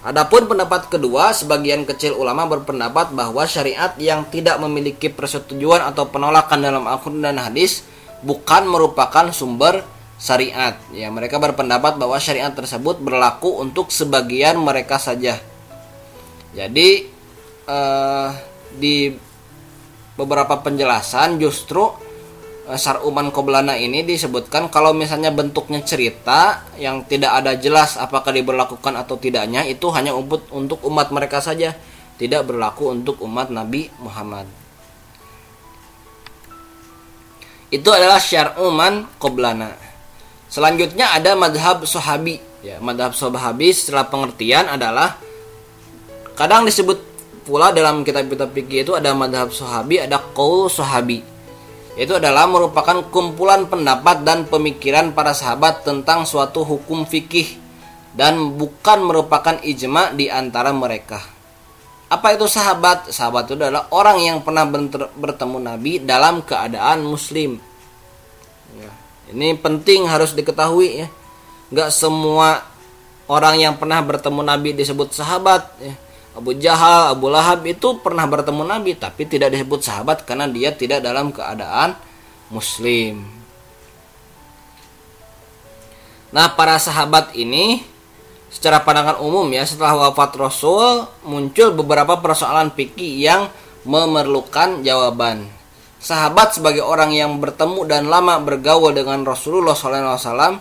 Adapun 0.07 0.47
pendapat 0.47 0.87
kedua, 0.87 1.35
sebagian 1.35 1.83
kecil 1.83 2.15
ulama 2.15 2.47
berpendapat 2.47 3.11
bahwa 3.11 3.43
syariat 3.43 3.91
yang 3.99 4.23
tidak 4.31 4.61
memiliki 4.63 5.11
persetujuan 5.11 5.83
atau 5.83 6.07
penolakan 6.07 6.63
dalam 6.63 6.85
Al-Quran 6.87 7.27
dan 7.27 7.43
hadis 7.43 7.83
bukan 8.23 8.71
merupakan 8.71 9.33
sumber 9.35 9.83
syariat. 10.15 10.79
Ya, 10.95 11.11
mereka 11.11 11.43
berpendapat 11.43 11.99
bahwa 11.99 12.15
syariat 12.23 12.55
tersebut 12.55 13.03
berlaku 13.03 13.59
untuk 13.59 13.91
sebagian 13.91 14.61
mereka 14.63 14.99
saja. 15.03 15.43
Jadi 16.55 17.11
eh, 17.67 18.29
di 18.77 19.13
beberapa 20.17 20.61
penjelasan 20.61 21.41
justru 21.41 22.07
Eh, 22.67 22.75
saruman 22.83 23.31
koblana 23.31 23.79
ini 23.79 24.03
disebutkan 24.03 24.67
kalau 24.75 24.91
misalnya 24.91 25.31
bentuknya 25.31 25.87
cerita 25.87 26.67
yang 26.75 27.07
tidak 27.07 27.39
ada 27.39 27.55
jelas 27.55 27.95
apakah 27.95 28.35
diberlakukan 28.35 28.91
atau 28.99 29.15
tidaknya 29.15 29.63
itu 29.71 29.87
hanya 29.95 30.11
untuk 30.11 30.43
untuk 30.51 30.83
umat 30.83 31.15
mereka 31.15 31.39
saja 31.39 31.79
tidak 32.19 32.43
berlaku 32.43 32.91
untuk 32.91 33.23
umat 33.23 33.55
Nabi 33.55 33.87
Muhammad. 34.03 34.51
Itu 37.71 37.87
adalah 37.95 38.19
syar'uman 38.19 39.15
koblana. 39.23 39.71
Selanjutnya 40.51 41.15
ada 41.15 41.39
madhab 41.39 41.87
sahabi 41.87 42.43
ya 42.67 42.83
madhab 42.83 43.15
sahabi 43.15 43.71
setelah 43.71 44.11
pengertian 44.11 44.67
adalah 44.67 45.23
kadang 46.35 46.67
disebut 46.67 46.99
pula 47.47 47.71
dalam 47.71 48.03
kitab-kitab 48.03 48.51
fikih 48.51 48.83
itu 48.83 48.93
ada 48.99 49.15
madhab 49.15 49.55
sahabi 49.55 50.03
ada 50.03 50.19
qaul 50.35 50.67
sahabi 50.67 51.23
itu 51.97 52.13
adalah 52.13 52.45
merupakan 52.45 53.09
kumpulan 53.09 53.65
pendapat 53.73 54.21
dan 54.21 54.45
pemikiran 54.45 55.17
para 55.17 55.33
sahabat 55.33 55.81
tentang 55.81 56.29
suatu 56.29 56.61
hukum 56.61 57.09
fikih 57.09 57.57
dan 58.13 58.53
bukan 58.61 59.01
merupakan 59.01 59.57
ijma 59.65 60.13
di 60.13 60.29
antara 60.29 60.77
mereka. 60.77 61.25
Apa 62.13 62.37
itu 62.37 62.45
sahabat? 62.45 63.09
Sahabat 63.09 63.49
itu 63.49 63.57
adalah 63.57 63.89
orang 63.97 64.21
yang 64.21 64.39
pernah 64.45 64.69
bertemu 65.17 65.57
Nabi 65.57 65.93
dalam 66.05 66.45
keadaan 66.45 67.01
muslim. 67.01 67.65
Ya, 68.77 68.93
ini 69.33 69.57
penting 69.57 70.05
harus 70.05 70.37
diketahui 70.37 71.01
ya. 71.01 71.09
Gak 71.73 71.97
semua 71.97 72.61
orang 73.25 73.57
yang 73.57 73.75
pernah 73.81 74.05
bertemu 74.05 74.45
Nabi 74.45 74.77
disebut 74.77 75.17
sahabat 75.17 75.65
ya 75.81 75.97
Abu 76.37 76.53
Jahal, 76.61 77.17
Abu 77.17 77.33
Lahab 77.33 77.65
itu 77.65 77.97
pernah 78.05 78.29
bertemu 78.29 78.63
Nabi 78.69 78.93
tapi 78.93 79.25
tidak 79.25 79.57
disebut 79.57 79.81
sahabat 79.81 80.29
karena 80.29 80.45
dia 80.45 80.69
tidak 80.77 81.01
dalam 81.01 81.33
keadaan 81.33 81.97
muslim. 82.53 83.25
Nah, 86.37 86.53
para 86.53 86.77
sahabat 86.77 87.33
ini 87.33 87.81
secara 88.53 88.85
pandangan 88.85 89.17
umum 89.25 89.49
ya 89.49 89.65
setelah 89.65 90.09
wafat 90.09 90.37
Rasul 90.37 91.09
muncul 91.25 91.73
beberapa 91.73 92.21
persoalan 92.21 92.69
fikih 92.77 93.25
yang 93.25 93.49
memerlukan 93.89 94.85
jawaban. 94.85 95.49
Sahabat 95.97 96.53
sebagai 96.53 96.85
orang 96.85 97.17
yang 97.17 97.41
bertemu 97.41 97.89
dan 97.89 98.13
lama 98.13 98.37
bergaul 98.45 98.93
dengan 98.93 99.25
Rasulullah 99.25 99.73
SAW 99.73 100.61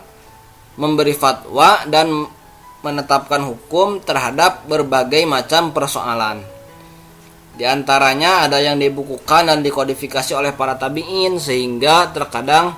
memberi 0.79 1.11
fatwa 1.11 1.83
dan 1.88 2.27
menetapkan 2.86 3.41
hukum 3.41 3.98
terhadap 4.06 4.69
berbagai 4.69 5.26
macam 5.26 5.74
persoalan. 5.74 6.45
Di 7.56 7.65
antaranya 7.65 8.45
ada 8.45 8.62
yang 8.62 8.78
dibukukan 8.78 9.48
dan 9.48 9.65
dikodifikasi 9.65 10.38
oleh 10.38 10.52
para 10.54 10.78
tabi'in 10.78 11.39
sehingga 11.41 12.13
terkadang 12.13 12.78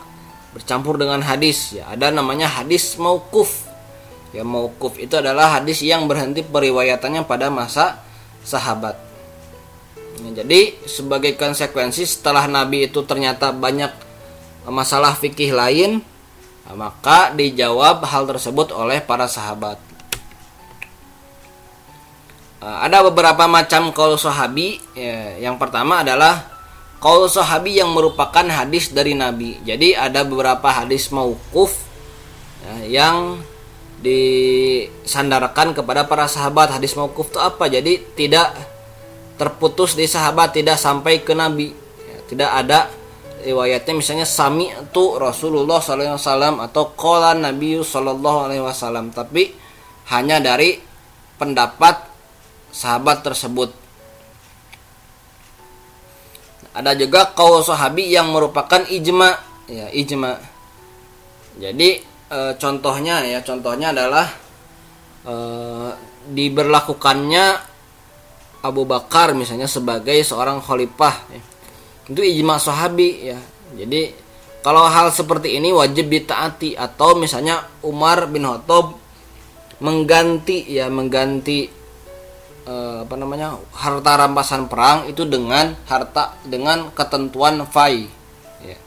bercampur 0.53 1.01
dengan 1.01 1.19
hadis. 1.25 1.75
Ya, 1.75 1.89
ada 1.89 2.13
namanya 2.13 2.47
hadis 2.47 2.95
maukuf. 2.95 3.65
Ya, 4.31 4.45
maukuf 4.45 5.01
itu 5.01 5.17
adalah 5.17 5.59
hadis 5.59 5.81
yang 5.81 6.05
berhenti 6.05 6.45
periwayatannya 6.45 7.25
pada 7.25 7.49
masa 7.49 8.05
sahabat. 8.45 8.95
Ya, 10.21 10.45
jadi 10.45 10.77
sebagai 10.85 11.33
konsekuensi 11.33 12.05
setelah 12.05 12.45
Nabi 12.45 12.85
itu 12.85 13.01
ternyata 13.01 13.49
banyak 13.49 13.89
masalah 14.69 15.17
fikih 15.17 15.57
lain, 15.57 16.05
maka 16.69 17.33
dijawab 17.33 18.05
hal 18.05 18.29
tersebut 18.29 18.75
oleh 18.77 19.01
para 19.01 19.25
sahabat. 19.25 19.86
Eh, 22.57 22.77
ada 22.89 23.05
beberapa 23.05 23.45
macam 23.45 23.93
kaul 23.93 24.17
sahabi. 24.17 24.81
Ya, 24.97 25.37
yang 25.37 25.61
pertama 25.61 26.01
adalah 26.01 26.49
kaul 26.97 27.29
sahabi 27.29 27.77
yang 27.77 27.93
merupakan 27.93 28.41
hadis 28.49 28.89
dari 28.89 29.13
Nabi. 29.13 29.61
Jadi 29.61 29.93
ada 29.93 30.25
beberapa 30.25 30.65
hadis 30.73 31.13
maukuf 31.13 31.77
ya, 32.65 32.73
yang 33.01 33.45
disandarkan 34.01 35.77
kepada 35.77 36.09
para 36.09 36.25
sahabat. 36.25 36.73
Hadis 36.73 36.97
mauquf 36.97 37.29
itu 37.29 37.37
apa? 37.37 37.69
Jadi 37.69 38.01
tidak 38.17 38.57
terputus 39.37 39.93
di 39.93 40.09
sahabat 40.09 40.57
tidak 40.57 40.81
sampai 40.81 41.21
ke 41.21 41.37
nabi. 41.37 41.69
Ya, 42.09 42.17
tidak 42.25 42.49
ada 42.57 42.79
riwayatnya. 43.45 43.93
Misalnya 43.93 44.25
sami 44.25 44.73
itu 44.73 45.03
Rasulullah 45.13 45.77
SAW 45.77 46.57
atau 46.65 46.83
kola 46.97 47.37
Nabi 47.37 47.77
Wasallam. 47.77 49.13
Tapi 49.13 49.53
hanya 50.09 50.41
dari 50.41 50.81
pendapat 51.37 52.06
sahabat 52.71 53.23
tersebut. 53.23 53.73
Ada 56.77 56.93
juga 56.93 57.33
kaul 57.33 57.65
sahabi 57.65 58.05
yang 58.13 58.29
merupakan 58.29 58.85
ijma 58.85 59.33
ya 59.65 59.89
ijma. 59.89 60.37
Jadi 61.57 61.89
e, 62.29 62.39
contohnya 62.61 63.25
ya 63.25 63.41
contohnya 63.41 63.89
adalah 63.89 64.29
e, 65.25 65.35
diberlakukannya 66.29 67.45
Abu 68.61 68.85
Bakar 68.85 69.33
misalnya 69.33 69.65
sebagai 69.65 70.21
seorang 70.21 70.61
khalifah 70.61 71.15
ya. 71.33 71.41
itu 72.13 72.21
ijma 72.21 72.61
sahabi 72.61 73.33
ya. 73.33 73.39
Jadi 73.73 74.27
kalau 74.61 74.83
hal 74.85 75.09
seperti 75.09 75.57
ini 75.57 75.71
wajib 75.71 76.11
ditaati 76.11 76.75
atau 76.75 77.15
misalnya 77.15 77.63
Umar 77.87 78.27
bin 78.27 78.43
Khattab 78.43 78.99
mengganti 79.79 80.65
ya 80.67 80.89
mengganti 80.89 81.76
eh, 82.67 82.97
apa 83.07 83.15
namanya 83.15 83.55
harta 83.71 84.11
rampasan 84.19 84.67
perang 84.67 85.07
itu 85.07 85.23
dengan 85.23 85.73
harta 85.87 86.35
dengan 86.43 86.91
ketentuan 86.91 87.63
fai. 87.63 88.11
Ya. 88.61 88.77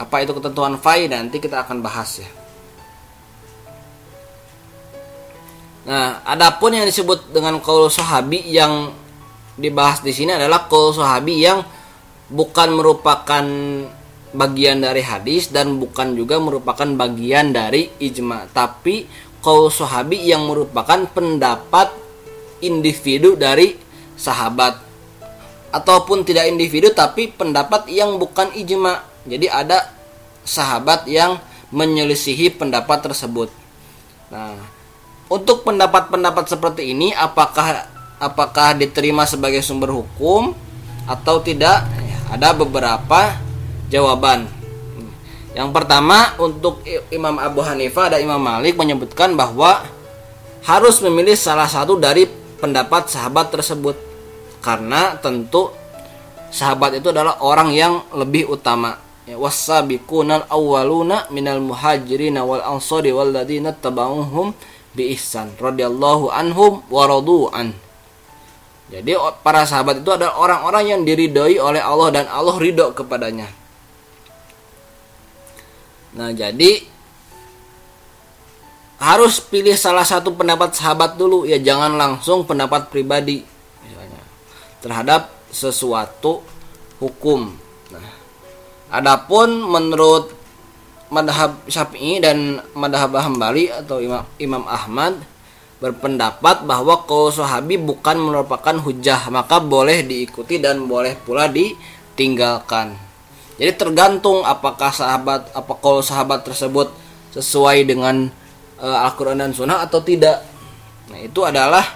apa 0.00 0.24
itu 0.24 0.32
ketentuan 0.32 0.80
fai? 0.80 1.06
Nanti 1.06 1.36
kita 1.38 1.62
akan 1.62 1.84
bahas 1.84 2.24
ya. 2.24 2.30
Nah 5.82 6.24
adapun 6.24 6.72
yang 6.72 6.88
disebut 6.88 7.34
dengan 7.34 7.60
kaul 7.60 7.92
sahabi 7.92 8.40
yang 8.48 8.94
dibahas 9.58 10.00
di 10.00 10.14
sini 10.14 10.32
adalah 10.32 10.66
kaul 10.66 10.96
sahabi 10.96 11.44
yang 11.44 11.60
bukan 12.32 12.72
merupakan 12.72 13.44
bagian 14.32 14.80
dari 14.80 15.04
hadis 15.04 15.52
dan 15.52 15.76
bukan 15.76 16.16
juga 16.16 16.40
merupakan 16.40 16.88
bagian 16.88 17.52
dari 17.52 17.92
ijma. 18.00 18.48
Tapi 18.48 19.04
kaul 19.44 19.68
sahabi 19.68 20.22
yang 20.24 20.48
merupakan 20.48 21.04
pendapat 21.12 22.01
individu 22.62 23.34
dari 23.34 23.76
sahabat 24.16 24.78
ataupun 25.72 26.22
tidak 26.22 26.46
individu 26.46 26.92
tapi 26.92 27.32
pendapat 27.32 27.88
yang 27.90 28.20
bukan 28.20 28.52
ijma. 28.54 29.02
Jadi 29.26 29.46
ada 29.48 29.90
sahabat 30.46 31.08
yang 31.08 31.40
menyelisihi 31.72 32.52
pendapat 32.54 33.10
tersebut. 33.10 33.48
Nah, 34.28 34.56
untuk 35.32 35.64
pendapat-pendapat 35.64 36.44
seperti 36.52 36.92
ini 36.92 37.16
apakah 37.16 37.88
apakah 38.20 38.76
diterima 38.76 39.24
sebagai 39.24 39.64
sumber 39.64 39.90
hukum 39.90 40.52
atau 41.08 41.40
tidak? 41.40 41.88
Ada 42.32 42.56
beberapa 42.56 43.36
jawaban. 43.92 44.48
Yang 45.52 45.68
pertama 45.76 46.32
untuk 46.40 46.80
Imam 47.12 47.36
Abu 47.36 47.60
Hanifah 47.60 48.08
dan 48.08 48.24
Imam 48.24 48.40
Malik 48.40 48.72
menyebutkan 48.72 49.36
bahwa 49.36 49.84
harus 50.64 50.96
memilih 51.04 51.36
salah 51.36 51.68
satu 51.68 52.00
dari 52.00 52.24
pendapat 52.62 53.10
sahabat 53.10 53.50
tersebut 53.50 53.98
karena 54.62 55.18
tentu 55.18 55.74
sahabat 56.54 57.02
itu 57.02 57.10
adalah 57.10 57.42
orang 57.42 57.74
yang 57.74 58.06
lebih 58.14 58.46
utama. 58.46 59.02
Ya, 59.26 59.34
wasabiqunal 59.34 60.46
awwaluna 60.46 61.26
minal 61.34 61.58
muhajirin 61.58 62.38
wal 62.38 62.62
ansari 62.62 63.10
wal 63.10 63.34
ladina 63.34 63.74
tabauhum 63.74 64.54
bi 64.94 65.10
ihsan 65.18 65.58
radhiyallahu 65.58 66.30
anhum 66.30 66.86
wa 66.86 67.06
an. 67.50 67.74
Jadi 68.92 69.16
para 69.40 69.64
sahabat 69.64 70.04
itu 70.04 70.10
adalah 70.12 70.36
orang-orang 70.36 70.84
yang 70.84 71.00
diridhoi 71.02 71.56
oleh 71.58 71.80
Allah 71.82 72.08
dan 72.12 72.24
Allah 72.28 72.60
ridho 72.60 72.92
kepadanya. 72.92 73.48
Nah, 76.12 76.28
jadi 76.36 76.91
harus 79.02 79.42
pilih 79.42 79.74
salah 79.74 80.06
satu 80.06 80.30
pendapat 80.30 80.78
sahabat 80.78 81.18
dulu 81.18 81.42
ya 81.42 81.58
jangan 81.58 81.98
langsung 81.98 82.46
pendapat 82.46 82.86
pribadi 82.86 83.42
misalnya 83.82 84.22
terhadap 84.78 85.34
sesuatu 85.50 86.38
hukum. 87.02 87.50
Nah, 87.90 88.10
adapun 88.94 89.58
menurut 89.58 90.30
madhab 91.10 91.66
Syafi'i 91.66 92.22
dan 92.22 92.62
madhab 92.78 93.10
Hambali 93.18 93.74
atau 93.74 93.98
Imam, 93.98 94.22
Imam 94.38 94.64
Ahmad 94.70 95.18
berpendapat 95.82 96.62
bahwa 96.62 97.02
kaul 97.02 97.34
sahabi 97.34 97.74
bukan 97.74 98.14
merupakan 98.22 98.78
hujah 98.86 99.26
maka 99.34 99.58
boleh 99.58 100.06
diikuti 100.06 100.62
dan 100.62 100.86
boleh 100.86 101.18
pula 101.18 101.50
ditinggalkan. 101.50 102.94
Jadi 103.58 103.72
tergantung 103.74 104.46
apakah 104.46 104.94
sahabat 104.94 105.50
apa 105.50 105.72
kalau 105.82 105.98
sahabat 105.98 106.46
tersebut 106.46 106.94
sesuai 107.34 107.82
dengan 107.82 108.30
uh, 108.82 109.06
Al-Qur'an 109.06 109.38
dan 109.38 109.54
Sunnah 109.54 109.86
atau 109.86 110.02
tidak. 110.02 110.42
Nah, 111.08 111.20
itu 111.22 111.40
adalah 111.46 111.86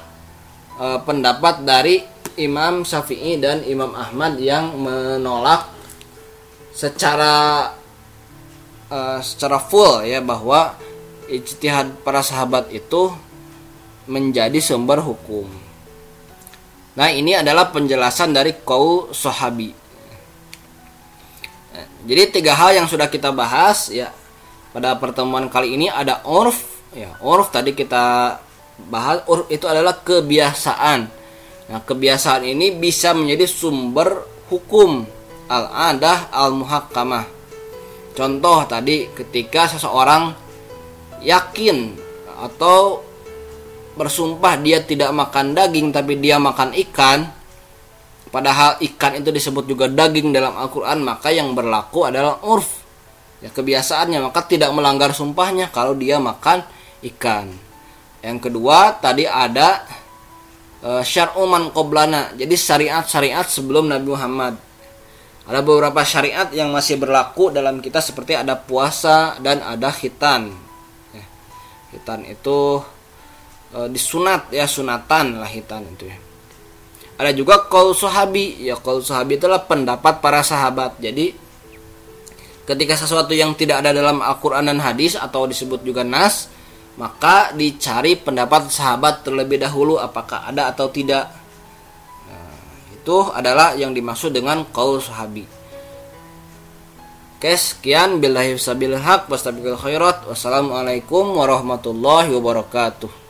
uh, 0.79 1.03
pendapat 1.03 1.66
dari 1.66 2.01
Imam 2.38 2.87
Syafi'i 2.87 3.42
dan 3.42 3.66
Imam 3.66 3.92
Ahmad 3.92 4.38
yang 4.38 4.79
menolak 4.79 5.66
secara 6.70 7.75
uh, 8.92 9.18
secara 9.18 9.59
full 9.59 10.05
ya 10.07 10.22
bahwa 10.22 10.77
ijtihad 11.27 12.07
para 12.07 12.22
sahabat 12.22 12.70
itu 12.70 13.11
menjadi 14.07 14.62
sumber 14.62 15.03
hukum. 15.03 15.51
Nah, 16.96 17.12
ini 17.12 17.37
adalah 17.37 17.68
penjelasan 17.75 18.33
dari 18.33 18.57
kaul 18.64 19.12
sahabi. 19.12 19.87
Jadi 22.07 22.38
tiga 22.38 22.55
hal 22.55 22.79
yang 22.79 22.87
sudah 22.87 23.11
kita 23.11 23.35
bahas 23.35 23.90
ya 23.90 24.14
pada 24.70 24.94
pertemuan 24.94 25.51
kali 25.51 25.75
ini 25.75 25.90
ada 25.90 26.22
urf 26.22 26.75
ya 26.96 27.12
urf 27.20 27.52
tadi 27.52 27.76
kita 27.76 28.37
bahas 28.88 29.20
urf 29.28 29.52
itu 29.52 29.68
adalah 29.68 30.00
kebiasaan. 30.00 31.00
Nah 31.66 31.80
kebiasaan 31.85 32.48
ini 32.48 32.72
bisa 32.72 33.12
menjadi 33.12 33.44
sumber 33.44 34.24
hukum 34.48 35.04
al 35.52 35.92
adah 35.92 36.32
al 36.32 36.56
muhakkamah. 36.56 37.28
Contoh 38.16 38.64
tadi 38.64 39.12
ketika 39.12 39.68
seseorang 39.76 40.32
yakin 41.20 41.92
atau 42.40 43.04
bersumpah 43.96 44.56
dia 44.61 44.80
tidak 44.80 45.12
makan 45.12 45.52
daging 45.52 45.92
tapi 45.92 46.20
dia 46.20 46.37
makan 46.37 46.72
ikan 46.88 47.32
Padahal 48.26 48.76
ikan 48.82 49.16
itu 49.16 49.32
disebut 49.32 49.64
juga 49.64 49.87
daging 49.88 50.35
dalam 50.35 50.52
Al-Quran 50.52 51.00
Maka 51.00 51.32
yang 51.32 51.56
berlaku 51.56 52.04
adalah 52.04 52.42
urf 52.44 52.85
ya 53.40 53.48
Kebiasaannya 53.48 54.20
maka 54.28 54.44
tidak 54.44 54.68
melanggar 54.76 55.16
sumpahnya 55.16 55.72
Kalau 55.72 55.96
dia 55.96 56.20
makan 56.20 56.61
ikan. 57.04 57.52
Yang 58.24 58.50
kedua 58.50 58.96
tadi 58.98 59.28
ada 59.28 59.85
e, 60.80 61.02
Syar'uman 61.04 61.70
qoblana. 61.70 62.32
Jadi 62.35 62.54
syariat-syariat 62.56 63.46
sebelum 63.46 63.90
Nabi 63.90 64.09
Muhammad. 64.09 64.54
Ada 65.46 65.62
beberapa 65.62 66.02
syariat 66.02 66.50
yang 66.50 66.74
masih 66.74 66.98
berlaku 66.98 67.54
dalam 67.54 67.78
kita 67.78 68.02
Seperti 68.02 68.35
ada 68.35 68.59
puasa 68.59 69.38
dan 69.38 69.62
ada 69.62 69.94
khitan. 69.94 70.50
Ya, 71.14 71.24
Khitan 71.94 72.26
itu 72.26 72.82
e, 73.70 73.78
disunat 73.92 74.50
ya 74.50 74.66
sunatan 74.66 75.38
lah 75.38 75.50
hitan 75.50 75.87
itu 75.87 76.11
ya. 76.11 76.18
Ada 77.16 77.30
juga 77.32 77.64
kol 77.70 77.94
sahabi. 77.94 78.59
Ya 78.61 78.76
kol 78.76 79.00
sahabi 79.00 79.38
itulah 79.38 79.62
pendapat 79.64 80.18
para 80.18 80.42
sahabat. 80.42 80.98
Jadi 80.98 81.32
ketika 82.66 82.99
sesuatu 82.99 83.30
yang 83.32 83.55
tidak 83.55 83.86
ada 83.86 83.94
dalam 83.94 84.18
Al-Quran 84.18 84.66
dan 84.66 84.82
hadis 84.82 85.14
atau 85.14 85.47
disebut 85.47 85.86
juga 85.86 86.03
nas 86.03 86.51
maka 86.97 87.53
dicari 87.53 88.16
pendapat 88.16 88.72
sahabat 88.72 89.20
terlebih 89.20 89.61
dahulu 89.61 90.01
apakah 90.01 90.49
ada 90.49 90.72
atau 90.72 90.88
tidak. 90.88 91.28
Nah, 92.28 92.57
itu 92.92 93.16
adalah 93.32 93.76
yang 93.76 93.92
dimaksud 93.92 94.32
dengan 94.32 94.64
kol 94.72 95.01
sahabi. 95.01 95.44
Oke, 97.36 97.53
sekian. 97.53 98.16
Billahi 98.16 98.57
haq 98.57 99.28
wassalamualaikum 99.28 101.36
warahmatullahi 101.36 102.32
wabarakatuh 102.32 103.26